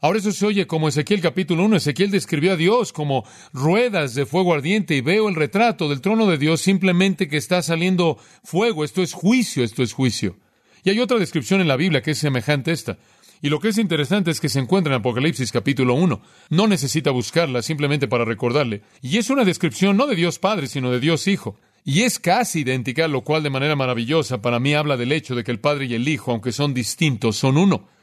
Ahora 0.01 0.19
eso 0.19 0.31
se 0.31 0.45
oye 0.45 0.65
como 0.65 0.87
Ezequiel 0.87 1.19
capítulo 1.19 1.65
1. 1.65 1.75
Ezequiel 1.75 2.09
describió 2.09 2.53
a 2.53 2.55
Dios 2.55 2.93
como 2.93 3.25
ruedas 3.51 4.15
de 4.15 4.25
fuego 4.25 4.53
ardiente 4.53 4.95
y 4.95 5.01
veo 5.01 5.27
el 5.27 5.35
retrato 5.35 5.89
del 5.89 5.99
trono 5.99 6.25
de 6.27 6.37
Dios 6.37 6.61
simplemente 6.61 7.27
que 7.27 7.35
está 7.35 7.61
saliendo 7.61 8.17
fuego. 8.45 8.85
Esto 8.85 9.01
es 9.01 9.11
juicio, 9.11 9.61
esto 9.61 9.83
es 9.83 9.91
juicio. 9.91 10.37
Y 10.85 10.89
hay 10.89 11.01
otra 11.01 11.19
descripción 11.19 11.59
en 11.59 11.67
la 11.67 11.75
Biblia 11.75 12.01
que 12.01 12.11
es 12.11 12.17
semejante 12.17 12.71
a 12.71 12.75
esta. 12.75 12.97
Y 13.41 13.49
lo 13.49 13.59
que 13.59 13.69
es 13.69 13.77
interesante 13.77 14.31
es 14.31 14.39
que 14.39 14.47
se 14.47 14.59
encuentra 14.59 14.93
en 14.93 15.01
Apocalipsis 15.01 15.51
capítulo 15.51 15.95
1. 15.95 16.21
No 16.49 16.67
necesita 16.67 17.11
buscarla 17.11 17.61
simplemente 17.61 18.07
para 18.07 18.23
recordarle. 18.23 18.83
Y 19.01 19.17
es 19.17 19.29
una 19.29 19.43
descripción 19.43 19.97
no 19.97 20.07
de 20.07 20.15
Dios 20.15 20.39
Padre, 20.39 20.67
sino 20.67 20.91
de 20.91 21.01
Dios 21.01 21.27
Hijo. 21.27 21.57
Y 21.83 22.03
es 22.03 22.19
casi 22.19 22.61
idéntica, 22.61 23.09
lo 23.09 23.25
cual 23.25 23.43
de 23.43 23.49
manera 23.49 23.75
maravillosa 23.75 24.41
para 24.41 24.61
mí 24.61 24.75
habla 24.75 24.95
del 24.95 25.11
hecho 25.11 25.35
de 25.35 25.43
que 25.43 25.51
el 25.51 25.59
Padre 25.59 25.87
y 25.87 25.93
el 25.93 26.07
Hijo, 26.07 26.31
aunque 26.31 26.53
son 26.53 26.73
distintos, 26.73 27.35
son 27.35 27.57
uno. 27.57 27.98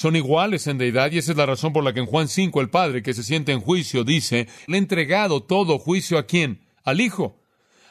Son 0.00 0.16
iguales 0.16 0.66
en 0.66 0.78
deidad 0.78 1.12
y 1.12 1.18
esa 1.18 1.32
es 1.32 1.36
la 1.36 1.44
razón 1.44 1.74
por 1.74 1.84
la 1.84 1.92
que 1.92 2.00
en 2.00 2.06
Juan 2.06 2.26
5 2.26 2.62
el 2.62 2.70
Padre 2.70 3.02
que 3.02 3.12
se 3.12 3.22
siente 3.22 3.52
en 3.52 3.60
juicio 3.60 4.02
dice, 4.02 4.48
le 4.66 4.78
he 4.78 4.80
entregado 4.80 5.42
todo 5.42 5.78
juicio 5.78 6.16
a 6.16 6.24
quién? 6.24 6.62
Al 6.84 7.02
Hijo. 7.02 7.44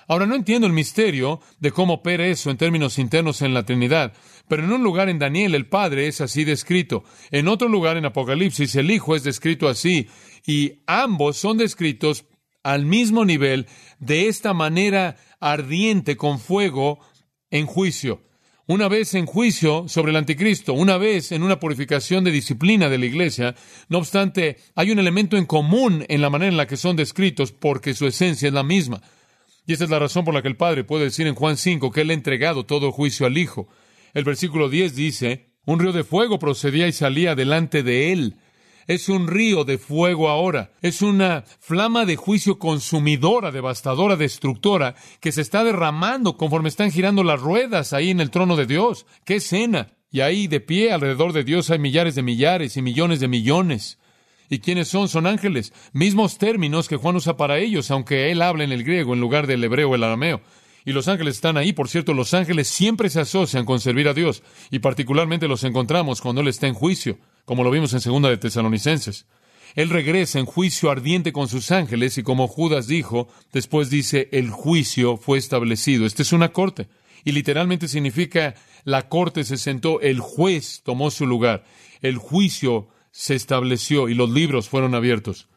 Ahora 0.08 0.26
no 0.26 0.34
entiendo 0.34 0.66
el 0.66 0.74
misterio 0.74 1.40
de 1.60 1.70
cómo 1.70 1.94
opera 1.94 2.26
eso 2.26 2.50
en 2.50 2.58
términos 2.58 2.98
internos 2.98 3.44
en 3.44 3.54
la 3.54 3.64
Trinidad, 3.64 4.14
pero 4.48 4.64
en 4.64 4.72
un 4.72 4.82
lugar 4.82 5.08
en 5.08 5.20
Daniel 5.20 5.54
el 5.54 5.68
Padre 5.68 6.08
es 6.08 6.20
así 6.20 6.46
descrito, 6.46 7.04
en 7.30 7.48
otro 7.48 7.68
lugar 7.68 7.96
en 7.96 8.06
Apocalipsis 8.06 8.76
el 8.76 8.90
Hijo 8.90 9.16
es 9.16 9.24
descrito 9.24 9.68
así, 9.68 10.08
y 10.48 10.82
ambos 10.88 11.38
son 11.38 11.60
descritos 11.60 12.26
al 12.64 12.88
mismo 12.88 13.24
nivel 13.24 13.68
de 14.00 14.30
esta 14.30 14.56
manera 14.56 15.18
ardiente 15.40 16.18
con 16.18 16.40
fuego 16.40 17.02
en 17.52 17.68
juicio. 17.68 18.24
Una 18.70 18.88
vez 18.88 19.16
en 19.16 19.26
juicio 19.26 19.86
sobre 19.88 20.12
el 20.12 20.16
anticristo, 20.16 20.74
una 20.74 21.00
vez 21.00 21.32
en 21.32 21.42
una 21.42 21.60
purificación 21.60 22.24
de 22.24 22.30
disciplina 22.30 22.88
de 22.88 23.00
la 23.00 23.08
iglesia. 23.08 23.56
No 23.88 23.98
obstante, 23.98 24.58
hay 24.76 24.92
un 24.92 25.00
elemento 25.00 25.38
en 25.38 25.48
común 25.48 26.06
en 26.08 26.22
la 26.22 26.30
manera 26.30 26.52
en 26.52 26.58
la 26.58 26.68
que 26.68 26.78
son 26.78 26.96
descritos 26.96 27.52
porque 27.52 27.96
su 27.96 28.06
esencia 28.06 28.48
es 28.48 28.54
la 28.54 28.62
misma. 28.62 29.02
Y 29.66 29.74
esa 29.74 29.86
es 29.86 29.90
la 29.90 29.98
razón 29.98 30.24
por 30.24 30.36
la 30.36 30.44
que 30.44 30.50
el 30.50 30.56
Padre 30.56 30.84
puede 30.84 31.06
decir 31.06 31.26
en 31.26 31.34
Juan 31.34 31.58
5 31.58 31.90
que 31.90 32.02
Él 32.02 32.12
ha 32.12 32.14
entregado 32.14 32.68
todo 32.68 32.92
juicio 32.92 33.26
al 33.26 33.40
Hijo. 33.40 33.70
El 34.14 34.24
versículo 34.24 34.70
10 34.70 34.96
dice, 34.96 35.50
un 35.66 35.80
río 35.80 35.92
de 35.92 36.04
fuego 36.04 36.38
procedía 36.38 36.88
y 36.88 36.92
salía 36.92 37.34
delante 37.34 37.82
de 37.82 38.12
Él. 38.12 38.36
Es 38.90 39.08
un 39.08 39.28
río 39.28 39.66
de 39.66 39.78
fuego 39.78 40.30
ahora. 40.30 40.72
Es 40.82 41.04
una 41.04 41.44
flama 41.60 42.08
de 42.08 42.16
juicio 42.16 42.58
consumidora, 42.58 43.52
devastadora, 43.52 44.16
destructora, 44.16 44.96
que 45.20 45.32
se 45.32 45.42
está 45.42 45.64
derramando 45.64 46.38
conforme 46.38 46.70
están 46.70 46.92
girando 46.92 47.24
las 47.24 47.40
ruedas 47.40 47.94
ahí 47.94 48.10
en 48.10 48.20
el 48.20 48.32
trono 48.32 48.56
de 48.56 48.66
Dios. 48.66 49.06
¡Qué 49.26 49.36
escena! 49.36 49.90
Y 50.10 50.22
ahí 50.22 50.48
de 50.48 50.60
pie 50.60 50.92
alrededor 50.92 51.34
de 51.34 51.44
Dios 51.44 51.70
hay 51.70 51.78
millares 51.78 52.16
de 52.16 52.24
millares 52.24 52.78
y 52.78 52.82
millones 52.82 53.20
de 53.20 53.28
millones. 53.28 54.00
¿Y 54.50 54.58
quiénes 54.58 54.88
son? 54.88 55.08
Son 55.08 55.28
ángeles. 55.28 55.72
Mismos 55.94 56.40
términos 56.40 56.88
que 56.88 56.98
Juan 56.98 57.16
usa 57.16 57.38
para 57.38 57.60
ellos, 57.60 57.92
aunque 57.92 58.32
él 58.32 58.42
habla 58.42 58.64
en 58.64 58.72
el 58.72 58.84
griego 58.84 59.14
en 59.14 59.22
lugar 59.22 59.46
del 59.46 59.64
hebreo 59.64 59.92
o 59.92 59.96
el 59.96 60.04
arameo. 60.04 60.42
Y 60.84 60.94
los 60.94 61.08
ángeles 61.08 61.36
están 61.36 61.58
ahí. 61.58 61.74
Por 61.74 61.90
cierto, 61.90 62.16
los 62.16 62.34
ángeles 62.34 62.68
siempre 62.68 63.12
se 63.12 63.20
asocian 63.20 63.66
con 63.66 63.80
servir 63.80 64.08
a 64.08 64.16
Dios. 64.16 64.42
Y 64.72 64.80
particularmente 64.80 65.48
los 65.48 65.64
encontramos 65.64 66.22
cuando 66.22 66.42
Él 66.42 66.48
está 66.48 66.66
en 66.66 66.74
juicio, 66.74 67.20
como 67.46 67.64
lo 67.64 67.72
vimos 67.72 67.94
en 67.94 68.02
segunda 68.02 68.30
de 68.30 68.38
Tesalonicenses. 68.38 69.26
Él 69.76 69.90
regresa 69.90 70.40
en 70.40 70.46
juicio 70.46 70.90
ardiente 70.90 71.32
con 71.32 71.48
sus 71.48 71.72
ángeles 71.72 72.18
y 72.18 72.24
como 72.24 72.48
Judas 72.48 72.88
dijo, 72.88 73.28
después 73.52 73.90
dice, 73.90 74.30
el 74.32 74.50
juicio 74.50 75.18
fue 75.18 75.38
establecido. 75.38 76.06
Esta 76.06 76.22
es 76.22 76.34
una 76.34 76.50
corte. 76.50 76.88
Y 77.24 77.34
literalmente 77.34 77.88
significa 77.88 78.56
la 78.84 79.10
corte 79.10 79.44
se 79.44 79.58
sentó, 79.58 80.02
el 80.02 80.20
juez 80.20 80.82
tomó 80.84 81.12
su 81.12 81.28
lugar. 81.28 81.66
El 82.02 82.18
juicio 82.18 82.90
se 83.12 83.36
estableció 83.36 84.10
y 84.10 84.16
los 84.16 84.30
libros 84.30 84.70
fueron 84.70 84.96
abiertos. 84.96 85.50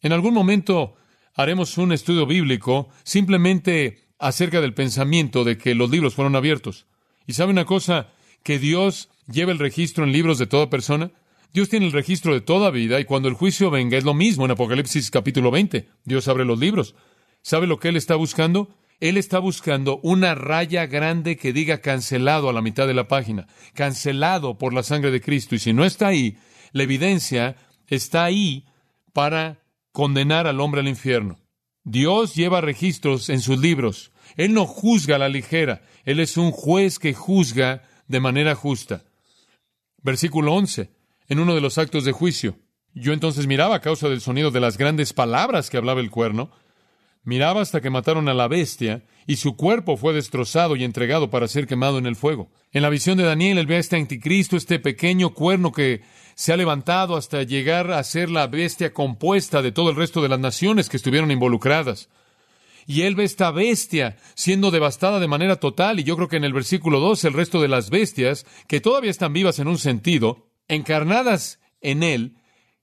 En 0.00 0.12
algún 0.12 0.34
momento 0.34 0.96
haremos 1.34 1.78
un 1.78 1.92
estudio 1.92 2.26
bíblico 2.26 2.88
simplemente 3.04 4.08
acerca 4.18 4.60
del 4.60 4.74
pensamiento 4.74 5.44
de 5.44 5.56
que 5.56 5.74
los 5.74 5.90
libros 5.90 6.14
fueron 6.14 6.36
abiertos. 6.36 6.86
¿Y 7.26 7.34
sabe 7.34 7.52
una 7.52 7.64
cosa? 7.64 8.08
Que 8.42 8.58
Dios 8.58 9.08
lleva 9.30 9.52
el 9.52 9.58
registro 9.58 10.04
en 10.04 10.12
libros 10.12 10.38
de 10.38 10.46
toda 10.46 10.70
persona. 10.70 11.10
Dios 11.52 11.68
tiene 11.68 11.86
el 11.86 11.92
registro 11.92 12.34
de 12.34 12.40
toda 12.40 12.70
vida 12.70 12.98
y 12.98 13.04
cuando 13.04 13.28
el 13.28 13.34
juicio 13.34 13.70
venga 13.70 13.98
es 13.98 14.04
lo 14.04 14.14
mismo 14.14 14.44
en 14.44 14.52
Apocalipsis 14.52 15.10
capítulo 15.10 15.50
20. 15.50 15.88
Dios 16.04 16.28
abre 16.28 16.44
los 16.44 16.58
libros. 16.58 16.94
¿Sabe 17.42 17.66
lo 17.66 17.78
que 17.78 17.88
Él 17.88 17.96
está 17.96 18.16
buscando? 18.16 18.74
Él 19.00 19.16
está 19.16 19.38
buscando 19.40 19.98
una 20.02 20.34
raya 20.34 20.86
grande 20.86 21.36
que 21.36 21.52
diga 21.52 21.78
cancelado 21.78 22.48
a 22.48 22.52
la 22.52 22.62
mitad 22.62 22.86
de 22.86 22.94
la 22.94 23.08
página, 23.08 23.48
cancelado 23.74 24.58
por 24.58 24.72
la 24.72 24.84
sangre 24.84 25.10
de 25.10 25.20
Cristo. 25.20 25.56
Y 25.56 25.58
si 25.58 25.72
no 25.72 25.84
está 25.84 26.06
ahí, 26.06 26.38
la 26.70 26.84
evidencia 26.84 27.56
está 27.88 28.24
ahí 28.24 28.64
para 29.12 29.58
condenar 29.90 30.46
al 30.46 30.60
hombre 30.60 30.80
al 30.80 30.88
infierno. 30.88 31.38
Dios 31.84 32.34
lleva 32.34 32.60
registros 32.60 33.28
en 33.28 33.40
sus 33.40 33.58
libros. 33.58 34.12
Él 34.36 34.54
no 34.54 34.66
juzga 34.66 35.16
a 35.16 35.18
la 35.18 35.28
ligera. 35.28 35.82
Él 36.04 36.20
es 36.20 36.36
un 36.36 36.52
juez 36.52 36.98
que 36.98 37.12
juzga 37.12 37.82
de 38.12 38.20
manera 38.20 38.54
justa. 38.54 39.02
Versículo 40.02 40.54
11. 40.54 40.90
En 41.28 41.40
uno 41.40 41.54
de 41.56 41.60
los 41.60 41.78
actos 41.78 42.04
de 42.04 42.12
juicio. 42.12 42.56
Yo 42.94 43.12
entonces 43.12 43.46
miraba 43.48 43.76
a 43.76 43.80
causa 43.80 44.08
del 44.08 44.20
sonido 44.20 44.50
de 44.50 44.60
las 44.60 44.78
grandes 44.78 45.12
palabras 45.12 45.70
que 45.70 45.78
hablaba 45.78 46.00
el 46.00 46.10
cuerno, 46.10 46.52
Miraba 47.24 47.60
hasta 47.60 47.80
que 47.80 47.90
mataron 47.90 48.28
a 48.28 48.34
la 48.34 48.48
bestia 48.48 49.04
y 49.28 49.36
su 49.36 49.56
cuerpo 49.56 49.96
fue 49.96 50.12
destrozado 50.12 50.74
y 50.74 50.82
entregado 50.82 51.30
para 51.30 51.46
ser 51.46 51.68
quemado 51.68 51.98
en 51.98 52.06
el 52.06 52.16
fuego. 52.16 52.50
En 52.72 52.82
la 52.82 52.88
visión 52.88 53.16
de 53.16 53.22
Daniel, 53.22 53.58
él 53.58 53.66
ve 53.66 53.76
a 53.76 53.78
este 53.78 53.96
anticristo, 53.96 54.56
este 54.56 54.80
pequeño 54.80 55.32
cuerno 55.32 55.70
que 55.70 56.02
se 56.34 56.52
ha 56.52 56.56
levantado 56.56 57.14
hasta 57.14 57.44
llegar 57.44 57.92
a 57.92 58.02
ser 58.02 58.28
la 58.28 58.48
bestia 58.48 58.92
compuesta 58.92 59.62
de 59.62 59.70
todo 59.70 59.90
el 59.90 59.96
resto 59.96 60.20
de 60.20 60.30
las 60.30 60.40
naciones 60.40 60.88
que 60.88 60.96
estuvieron 60.96 61.30
involucradas. 61.30 62.08
Y 62.86 63.02
él 63.02 63.14
ve 63.14 63.24
esta 63.24 63.50
bestia 63.50 64.16
siendo 64.34 64.70
devastada 64.70 65.20
de 65.20 65.28
manera 65.28 65.56
total, 65.56 66.00
y 66.00 66.04
yo 66.04 66.16
creo 66.16 66.28
que 66.28 66.36
en 66.36 66.44
el 66.44 66.52
versículo 66.52 67.00
2 67.00 67.24
el 67.24 67.32
resto 67.32 67.60
de 67.60 67.68
las 67.68 67.90
bestias, 67.90 68.46
que 68.66 68.80
todavía 68.80 69.10
están 69.10 69.32
vivas 69.32 69.58
en 69.58 69.68
un 69.68 69.78
sentido, 69.78 70.48
encarnadas 70.68 71.60
en 71.80 72.02
él, 72.02 72.36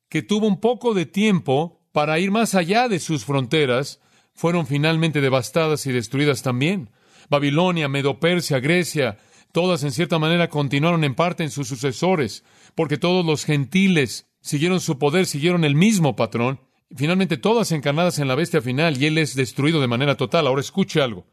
que 0.10 0.22
tuvo 0.22 0.48
un 0.48 0.60
poco 0.60 0.94
de 0.94 1.06
tiempo 1.06 1.82
para 1.92 2.20
ir 2.20 2.32
más 2.32 2.56
allá 2.56 2.88
de 2.88 3.00
sus 3.00 3.26
fronteras, 3.26 4.00
fueron 4.34 4.68
finalmente 4.68 5.22
devastadas 5.22 5.86
y 5.86 5.92
destruidas 5.92 6.42
también. 6.42 6.92
Babilonia, 7.30 7.88
Medo-Persia, 7.88 8.60
Grecia, 8.60 9.18
todas 9.52 9.84
en 9.84 9.92
cierta 9.92 10.18
manera 10.18 10.50
continuaron 10.50 11.04
en 11.04 11.16
parte 11.16 11.44
en 11.44 11.52
sus 11.52 11.68
sucesores, 11.68 12.44
porque 12.76 12.98
todos 12.98 13.26
los 13.26 13.46
gentiles 13.46 14.28
siguieron 14.42 14.80
su 14.80 14.98
poder, 14.98 15.26
siguieron 15.26 15.64
el 15.66 15.76
mismo 15.76 16.16
patrón, 16.16 16.62
finalmente 16.96 17.38
todas 17.38 17.72
encarnadas 17.72 18.20
en 18.20 18.28
la 18.28 18.36
bestia 18.36 18.62
final, 18.62 19.02
y 19.02 19.06
él 19.06 19.18
es 19.18 19.36
destruido 19.36 19.82
de 19.82 19.88
manera 19.88 20.16
total. 20.16 20.48
Ahora 20.48 20.62
escuche 20.62 21.02
algo. 21.02 21.26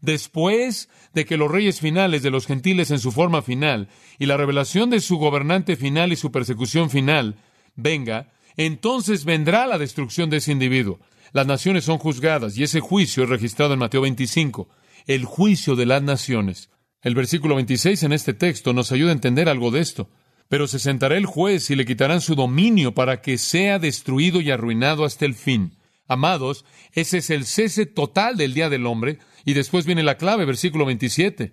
Después 0.00 0.88
de 1.12 1.24
que 1.24 1.36
los 1.36 1.50
reyes 1.50 1.80
finales 1.80 2.22
de 2.22 2.30
los 2.30 2.46
gentiles 2.46 2.90
en 2.90 3.00
su 3.00 3.10
forma 3.10 3.42
final 3.42 3.88
y 4.18 4.26
la 4.26 4.36
revelación 4.36 4.90
de 4.90 5.00
su 5.00 5.16
gobernante 5.16 5.76
final 5.76 6.12
y 6.12 6.16
su 6.16 6.30
persecución 6.30 6.88
final 6.88 7.36
venga, 7.74 8.30
entonces 8.56 9.24
vendrá 9.24 9.66
la 9.66 9.78
destrucción 9.78 10.30
de 10.30 10.36
ese 10.36 10.52
individuo. 10.52 11.00
Las 11.32 11.46
naciones 11.46 11.84
son 11.84 11.98
juzgadas 11.98 12.56
y 12.56 12.62
ese 12.62 12.80
juicio 12.80 13.24
es 13.24 13.28
registrado 13.28 13.72
en 13.74 13.80
Mateo 13.80 14.02
25, 14.02 14.68
el 15.06 15.24
juicio 15.24 15.74
de 15.74 15.86
las 15.86 16.02
naciones. 16.02 16.70
El 17.02 17.14
versículo 17.14 17.54
26 17.56 18.02
en 18.04 18.12
este 18.12 18.34
texto 18.34 18.72
nos 18.72 18.92
ayuda 18.92 19.10
a 19.10 19.14
entender 19.14 19.48
algo 19.48 19.70
de 19.70 19.80
esto. 19.80 20.08
Pero 20.48 20.66
se 20.66 20.78
sentará 20.78 21.16
el 21.16 21.26
juez 21.26 21.70
y 21.70 21.76
le 21.76 21.84
quitarán 21.84 22.20
su 22.20 22.34
dominio 22.34 22.94
para 22.94 23.20
que 23.20 23.38
sea 23.38 23.78
destruido 23.78 24.40
y 24.40 24.50
arruinado 24.50 25.04
hasta 25.04 25.26
el 25.26 25.34
fin. 25.34 25.76
Amados, 26.06 26.64
ese 26.92 27.18
es 27.18 27.30
el 27.30 27.44
cese 27.44 27.86
total 27.86 28.36
del 28.36 28.54
día 28.54 28.70
del 28.70 28.86
hombre. 28.86 29.18
Y 29.44 29.52
después 29.52 29.84
viene 29.84 30.02
la 30.02 30.16
clave, 30.16 30.44
versículo 30.44 30.86
27 30.86 31.52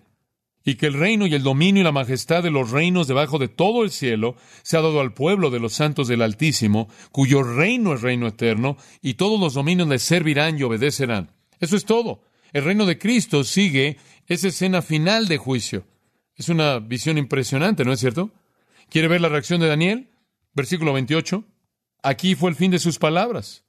y 0.66 0.76
que 0.76 0.88
el 0.88 0.96
reino 0.96 1.28
y 1.28 1.36
el 1.36 1.44
dominio 1.44 1.82
y 1.82 1.84
la 1.84 1.92
majestad 1.92 2.42
de 2.42 2.50
los 2.50 2.72
reinos 2.72 3.08
debajo 3.08 3.38
de 3.38 3.48
todo 3.48 3.84
el 3.84 3.92
cielo 3.92 4.36
se 4.64 4.76
ha 4.76 4.82
dado 4.82 5.00
al 5.00 5.14
pueblo 5.14 5.52
de 5.52 5.60
los 5.60 5.74
santos 5.74 6.08
del 6.08 6.24
Altísimo, 6.24 6.90
cuyo 7.12 7.44
reino 7.44 7.94
es 7.94 8.02
reino 8.02 8.28
eterno, 8.28 8.76
y 9.02 9.14
todos 9.14 9.40
los 9.40 9.54
dominios 9.54 9.88
le 9.88 10.00
servirán 10.00 10.58
y 10.58 10.64
obedecerán. 10.64 11.32
Eso 11.60 11.76
es 11.76 11.86
todo. 11.86 12.24
El 12.52 12.64
reino 12.64 12.88
de 12.88 12.98
Cristo 12.98 13.44
sigue 13.44 13.98
esa 14.26 14.48
escena 14.48 14.82
final 14.82 15.28
de 15.28 15.38
juicio. 15.38 15.86
Es 16.36 16.50
una 16.50 16.80
visión 16.80 17.20
impresionante, 17.20 17.86
¿no 17.86 17.94
es 17.94 18.00
cierto? 18.00 18.32
¿Quiere 18.90 19.08
ver 19.08 19.22
la 19.22 19.30
reacción 19.30 19.60
de 19.60 19.68
Daniel? 19.68 20.12
Versículo 20.54 20.94
28. 20.94 21.44
Aquí 22.04 22.36
fue 22.36 22.50
el 22.50 22.56
fin 22.56 22.72
de 22.72 22.80
sus 22.80 23.00
palabras. 23.00 23.66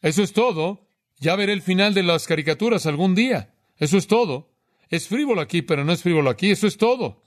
Eso 0.00 0.22
es 0.22 0.32
todo. 0.32 0.88
Ya 1.18 1.36
veré 1.36 1.52
el 1.52 1.62
final 1.62 1.94
de 1.94 2.02
las 2.02 2.26
caricaturas 2.26 2.86
algún 2.86 3.14
día. 3.14 3.54
Eso 3.76 3.96
es 3.96 4.06
todo. 4.06 4.50
Es 4.88 5.08
frívolo 5.08 5.40
aquí, 5.40 5.62
pero 5.62 5.84
no 5.84 5.92
es 5.92 6.02
frívolo 6.02 6.30
aquí. 6.30 6.50
Eso 6.50 6.66
es 6.66 6.76
todo. 6.76 7.22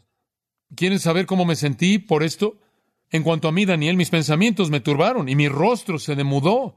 ¿Quieren 0.75 0.99
saber 0.99 1.25
cómo 1.25 1.45
me 1.45 1.55
sentí 1.55 1.97
por 1.99 2.23
esto? 2.23 2.59
En 3.11 3.23
cuanto 3.23 3.47
a 3.47 3.51
mí, 3.51 3.65
Daniel, 3.65 3.97
mis 3.97 4.09
pensamientos 4.09 4.69
me 4.69 4.79
turbaron 4.79 5.29
y 5.29 5.35
mi 5.35 5.49
rostro 5.49 5.97
se 5.97 6.15
demudó. 6.15 6.75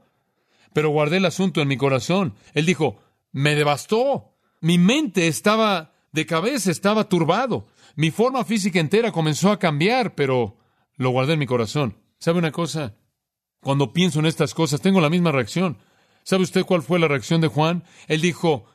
Pero 0.73 0.89
guardé 0.89 1.17
el 1.17 1.25
asunto 1.25 1.61
en 1.61 1.67
mi 1.67 1.77
corazón. 1.77 2.33
Él 2.53 2.65
dijo, 2.65 2.99
me 3.31 3.55
devastó. 3.55 4.35
Mi 4.61 4.77
mente 4.77 5.27
estaba 5.27 5.93
de 6.11 6.25
cabeza, 6.25 6.71
estaba 6.71 7.09
turbado. 7.09 7.67
Mi 7.95 8.09
forma 8.09 8.43
física 8.43 8.79
entera 8.79 9.11
comenzó 9.11 9.51
a 9.51 9.59
cambiar, 9.59 10.15
pero 10.15 10.57
lo 10.95 11.11
guardé 11.11 11.33
en 11.33 11.39
mi 11.39 11.45
corazón. 11.45 11.97
¿Sabe 12.17 12.39
una 12.39 12.51
cosa? 12.51 12.95
Cuando 13.61 13.93
pienso 13.93 14.19
en 14.19 14.25
estas 14.25 14.53
cosas, 14.53 14.81
tengo 14.81 14.99
la 14.99 15.09
misma 15.09 15.31
reacción. 15.31 15.77
¿Sabe 16.23 16.43
usted 16.43 16.65
cuál 16.65 16.81
fue 16.81 16.99
la 16.99 17.07
reacción 17.07 17.41
de 17.41 17.47
Juan? 17.47 17.83
Él 18.07 18.21
dijo, 18.21 18.65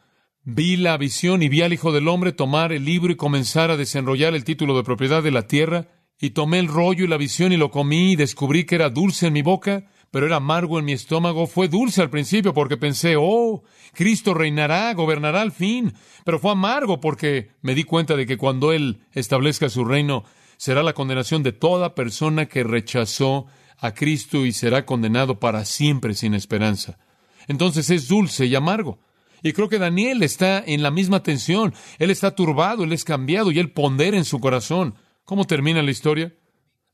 Vi 0.44 0.76
la 0.76 0.96
visión 0.96 1.42
y 1.42 1.48
vi 1.48 1.62
al 1.62 1.72
Hijo 1.72 1.92
del 1.92 2.09
Hombre 2.09 2.33
tomar 2.33 2.72
el 2.72 2.85
libro 2.85 3.12
y 3.12 3.16
comenzar 3.16 3.70
a 3.70 3.76
desenrollar 3.76 4.35
el 4.35 4.44
título 4.44 4.76
de 4.76 4.85
propiedad 4.85 5.22
de 5.22 5.31
la 5.31 5.46
tierra, 5.46 5.88
y 6.20 6.31
tomé 6.31 6.59
el 6.59 6.68
rollo 6.68 7.04
y 7.04 7.09
la 7.09 7.16
visión 7.16 7.52
y 7.52 7.57
lo 7.57 7.70
comí 7.70 8.12
y 8.12 8.16
descubrí 8.16 8.64
que 8.64 8.76
era 8.76 8.90
dulce 8.90 9.26
en 9.26 9.35
mi 9.35 9.42
boca, 9.42 9.90
pero 10.11 10.27
era 10.27 10.37
amargo 10.37 10.79
en 10.79 10.85
mi 10.85 10.92
estómago. 10.92 11.47
Fue 11.47 11.68
dulce 11.68 12.03
al 12.03 12.11
principio 12.11 12.55
porque 12.55 12.77
pensé, 12.77 13.16
oh, 13.18 13.62
Cristo 13.92 14.35
reinará, 14.35 14.92
gobernará 14.94 15.42
al 15.42 15.53
fin, 15.53 15.92
pero 16.25 16.38
fue 16.38 16.53
amargo 16.53 17.01
porque 17.01 17.51
me 17.62 17.75
di 17.75 17.85
cuenta 17.85 18.16
de 18.16 18.27
que 18.27 18.37
cuando 18.37 18.73
Él 18.73 19.01
establezca 19.12 19.68
su 19.68 19.85
reino, 19.85 20.25
será 20.57 20.83
la 20.83 20.92
condenación 20.92 21.42
de 21.42 21.53
toda 21.53 21.94
persona 21.94 22.47
que 22.47 22.64
rechazó 22.64 23.47
a 23.79 23.94
Cristo 23.94 24.44
y 24.44 24.53
será 24.53 24.85
condenado 24.85 25.38
para 25.38 25.64
siempre 25.64 26.14
sin 26.14 26.35
esperanza. 26.35 26.99
Entonces 27.47 27.90
es 27.90 28.09
dulce 28.09 28.47
y 28.47 28.55
amargo. 28.55 28.99
Y 29.42 29.53
creo 29.53 29.68
que 29.68 29.79
Daniel 29.79 30.23
está 30.23 30.62
en 30.66 30.83
la 30.83 30.90
misma 30.90 31.23
tensión. 31.23 31.73
Él 31.99 32.11
está 32.11 32.35
turbado, 32.35 32.85
él 32.85 32.92
es 32.92 33.05
cambiado 33.05 33.53
y 33.53 33.59
él 33.59 33.71
pondera 33.71 34.16
en 34.16 34.25
su 34.25 34.40
corazón. 34.40 34.97
¿Cómo 35.25 35.44
termina 35.47 35.83
la 35.83 35.92
historia? 35.92 36.35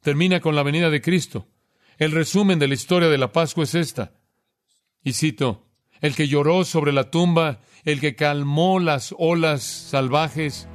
Termina 0.03 0.41
con 0.41 0.55
la 0.55 0.63
venida 0.63 0.91
de 0.91 1.01
Cristo. 1.01 1.49
El 1.99 2.13
resumen 2.13 2.59
de 2.59 2.69
la 2.69 2.75
historia 2.75 3.09
de 3.09 3.19
la 3.19 3.33
Pascua 3.33 3.65
es 3.65 3.75
esta. 3.75 4.13
Y 5.03 5.13
cito, 5.13 5.67
el 6.01 6.15
que 6.15 6.29
lloró 6.29 6.65
sobre 6.65 6.93
la 6.93 7.11
tumba, 7.11 7.61
el 7.85 8.01
que 8.01 8.17
calmó 8.17 8.81
las 8.81 9.15
olas 9.17 9.63
salvajes, 9.63 10.69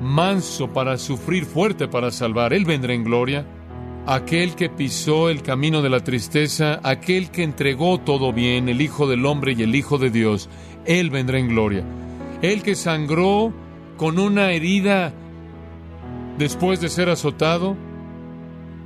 manso 0.00 0.72
para 0.72 0.98
sufrir, 0.98 1.46
fuerte 1.46 1.88
para 1.88 2.10
salvar, 2.10 2.52
él 2.52 2.64
vendrá 2.64 2.92
en 2.92 3.04
gloria. 3.04 3.46
Aquel 4.06 4.54
que 4.54 4.68
pisó 4.68 5.30
el 5.30 5.42
camino 5.42 5.82
de 5.82 5.90
la 5.90 6.04
tristeza, 6.04 6.80
aquel 6.84 7.30
que 7.30 7.42
entregó 7.42 7.98
todo 7.98 8.32
bien, 8.32 8.68
el 8.68 8.80
Hijo 8.80 9.08
del 9.08 9.26
Hombre 9.26 9.54
y 9.56 9.62
el 9.62 9.74
Hijo 9.74 9.98
de 9.98 10.10
Dios, 10.10 10.48
él 10.84 11.10
vendrá 11.10 11.38
en 11.38 11.48
gloria. 11.48 11.84
El 12.42 12.62
que 12.62 12.74
sangró 12.74 13.52
con 13.96 14.18
una 14.18 14.52
herida 14.52 15.12
después 16.38 16.80
de 16.80 16.88
ser 16.88 17.08
azotado 17.08 17.76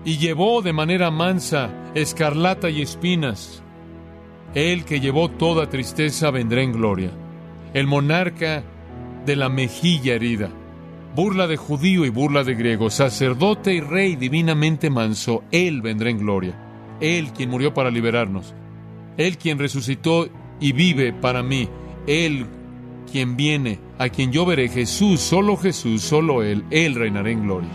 y 0.04 0.18
llevó 0.18 0.62
de 0.62 0.72
manera 0.72 1.10
mansa 1.10 1.70
escarlata 1.94 2.70
y 2.70 2.82
espinas. 2.82 3.62
El 4.54 4.84
que 4.84 5.00
llevó 5.00 5.30
toda 5.30 5.68
tristeza 5.68 6.30
vendrá 6.30 6.62
en 6.62 6.72
gloria. 6.72 7.10
El 7.74 7.86
monarca 7.86 8.64
de 9.24 9.36
la 9.36 9.48
mejilla 9.48 10.14
herida. 10.14 10.50
Burla 11.14 11.46
de 11.46 11.56
judío 11.56 12.04
y 12.04 12.08
burla 12.08 12.44
de 12.44 12.54
griego, 12.54 12.88
sacerdote 12.88 13.74
y 13.74 13.80
rey 13.80 14.16
divinamente 14.16 14.90
manso, 14.90 15.44
Él 15.50 15.82
vendrá 15.82 16.10
en 16.10 16.18
gloria. 16.18 16.54
Él 17.00 17.32
quien 17.32 17.50
murió 17.50 17.74
para 17.74 17.90
liberarnos. 17.90 18.54
Él 19.16 19.36
quien 19.36 19.58
resucitó 19.58 20.28
y 20.60 20.72
vive 20.72 21.12
para 21.12 21.42
mí. 21.42 21.68
Él 22.06 22.46
quien 23.10 23.36
viene, 23.36 23.80
a 23.98 24.08
quien 24.08 24.30
yo 24.32 24.46
veré, 24.46 24.68
Jesús, 24.68 25.20
solo 25.20 25.56
Jesús, 25.56 26.02
solo 26.02 26.42
Él, 26.42 26.64
Él 26.70 26.94
reinará 26.94 27.30
en 27.30 27.42
gloria. 27.42 27.70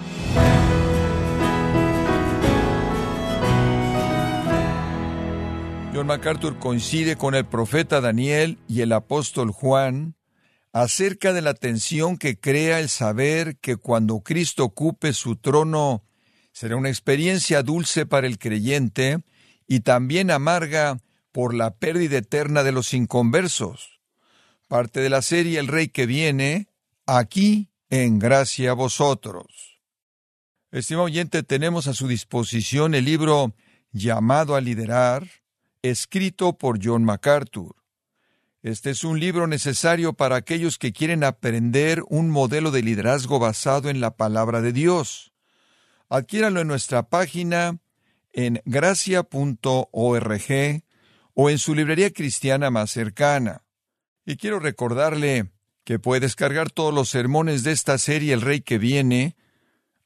John 5.96 6.08
MacArthur 6.08 6.60
coincide 6.60 7.16
con 7.16 7.36
el 7.36 7.46
profeta 7.46 8.02
Daniel 8.02 8.60
y 8.68 8.82
el 8.82 8.92
apóstol 8.92 9.52
Juan 9.52 10.18
acerca 10.74 11.32
de 11.32 11.42
la 11.42 11.54
tensión 11.54 12.18
que 12.18 12.38
crea 12.38 12.82
el 12.82 12.90
saber 12.90 13.56
que 13.60 13.78
cuando 13.78 14.20
Cristo 14.20 14.66
ocupe 14.66 15.14
su 15.14 15.38
trono 15.38 16.04
será 16.52 16.76
una 16.76 16.90
experiencia 16.90 17.64
dulce 17.64 18.06
para 18.06 18.28
el 18.28 18.38
creyente 18.40 19.22
y 19.68 19.80
también 19.80 20.32
amarga 20.32 21.00
por 21.32 21.54
la 21.54 21.72
pérdida 21.78 22.18
eterna 22.18 22.64
de 22.64 22.74
los 22.74 22.94
inconversos 22.94 24.02
parte 24.68 25.00
de 25.00 25.10
la 25.10 25.22
serie 25.22 25.60
El 25.60 25.70
Rey 25.70 25.88
que 25.88 26.06
viene, 26.06 26.68
aquí 27.06 27.70
en 27.90 28.20
gracia 28.20 28.72
a 28.72 28.74
vosotros. 28.74 29.80
Estimado 30.72 31.06
oyente, 31.06 31.42
tenemos 31.44 31.88
a 31.88 31.94
su 31.94 32.10
disposición 32.10 32.96
el 32.96 33.06
libro 33.06 33.56
Llamado 33.94 34.58
a 34.58 34.60
liderar, 34.60 35.26
escrito 35.90 36.58
por 36.58 36.80
John 36.84 37.04
MacArthur. 37.04 37.76
Este 38.62 38.90
es 38.90 39.04
un 39.04 39.20
libro 39.20 39.46
necesario 39.46 40.14
para 40.14 40.38
aquellos 40.38 40.80
que 40.80 40.92
quieren 40.92 41.24
aprender 41.24 42.02
un 42.10 42.32
modelo 42.32 42.72
de 42.72 42.82
liderazgo 42.82 43.38
basado 43.38 43.90
en 43.90 44.02
la 44.02 44.18
palabra 44.18 44.62
de 44.62 44.74
Dios. 44.74 45.34
Adquiéralo 46.10 46.62
en 46.62 46.68
nuestra 46.68 47.08
página 47.08 47.78
en 48.34 48.62
gracia.org 48.66 49.24
o 51.36 51.50
en 51.50 51.60
su 51.60 51.76
librería 51.76 52.12
cristiana 52.12 52.72
más 52.72 52.90
cercana. 52.90 53.64
Y 54.26 54.38
quiero 54.38 54.60
recordarle 54.60 55.52
que 55.84 56.00
puede 56.00 56.22
descargar 56.22 56.72
todos 56.72 56.94
los 56.94 57.10
sermones 57.10 57.64
de 57.64 57.72
esta 57.72 58.00
serie 58.00 58.34
El 58.34 58.42
Rey 58.42 58.62
que 58.62 58.80
viene, 58.80 59.36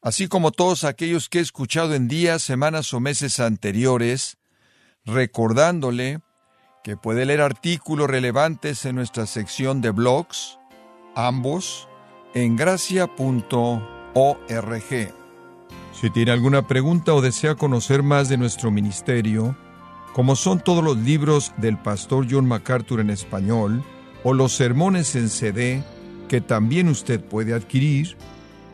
así 0.02 0.28
como 0.28 0.52
todos 0.52 0.84
aquellos 0.84 1.30
que 1.30 1.38
he 1.38 1.42
escuchado 1.42 1.94
en 1.94 2.08
días, 2.08 2.42
semanas 2.42 2.92
o 2.92 3.00
meses 3.00 3.40
anteriores, 3.40 4.36
recordándole 5.04 6.20
que 6.82 6.96
puede 6.96 7.26
leer 7.26 7.40
artículos 7.42 8.08
relevantes 8.08 8.84
en 8.84 8.96
nuestra 8.96 9.26
sección 9.26 9.80
de 9.80 9.90
blogs, 9.90 10.58
ambos 11.14 11.88
en 12.34 12.56
gracia.org. 12.56 13.10
Si 15.92 16.10
tiene 16.10 16.30
alguna 16.30 16.66
pregunta 16.66 17.12
o 17.14 17.20
desea 17.20 17.56
conocer 17.56 18.02
más 18.02 18.28
de 18.28 18.38
nuestro 18.38 18.70
ministerio, 18.70 19.56
como 20.14 20.36
son 20.36 20.60
todos 20.60 20.82
los 20.82 20.96
libros 20.96 21.52
del 21.58 21.76
pastor 21.76 22.26
John 22.30 22.46
MacArthur 22.46 23.00
en 23.00 23.10
español, 23.10 23.84
o 24.24 24.34
los 24.34 24.52
sermones 24.52 25.14
en 25.16 25.28
CD 25.28 25.82
que 26.28 26.40
también 26.40 26.88
usted 26.88 27.22
puede 27.22 27.54
adquirir, 27.54 28.16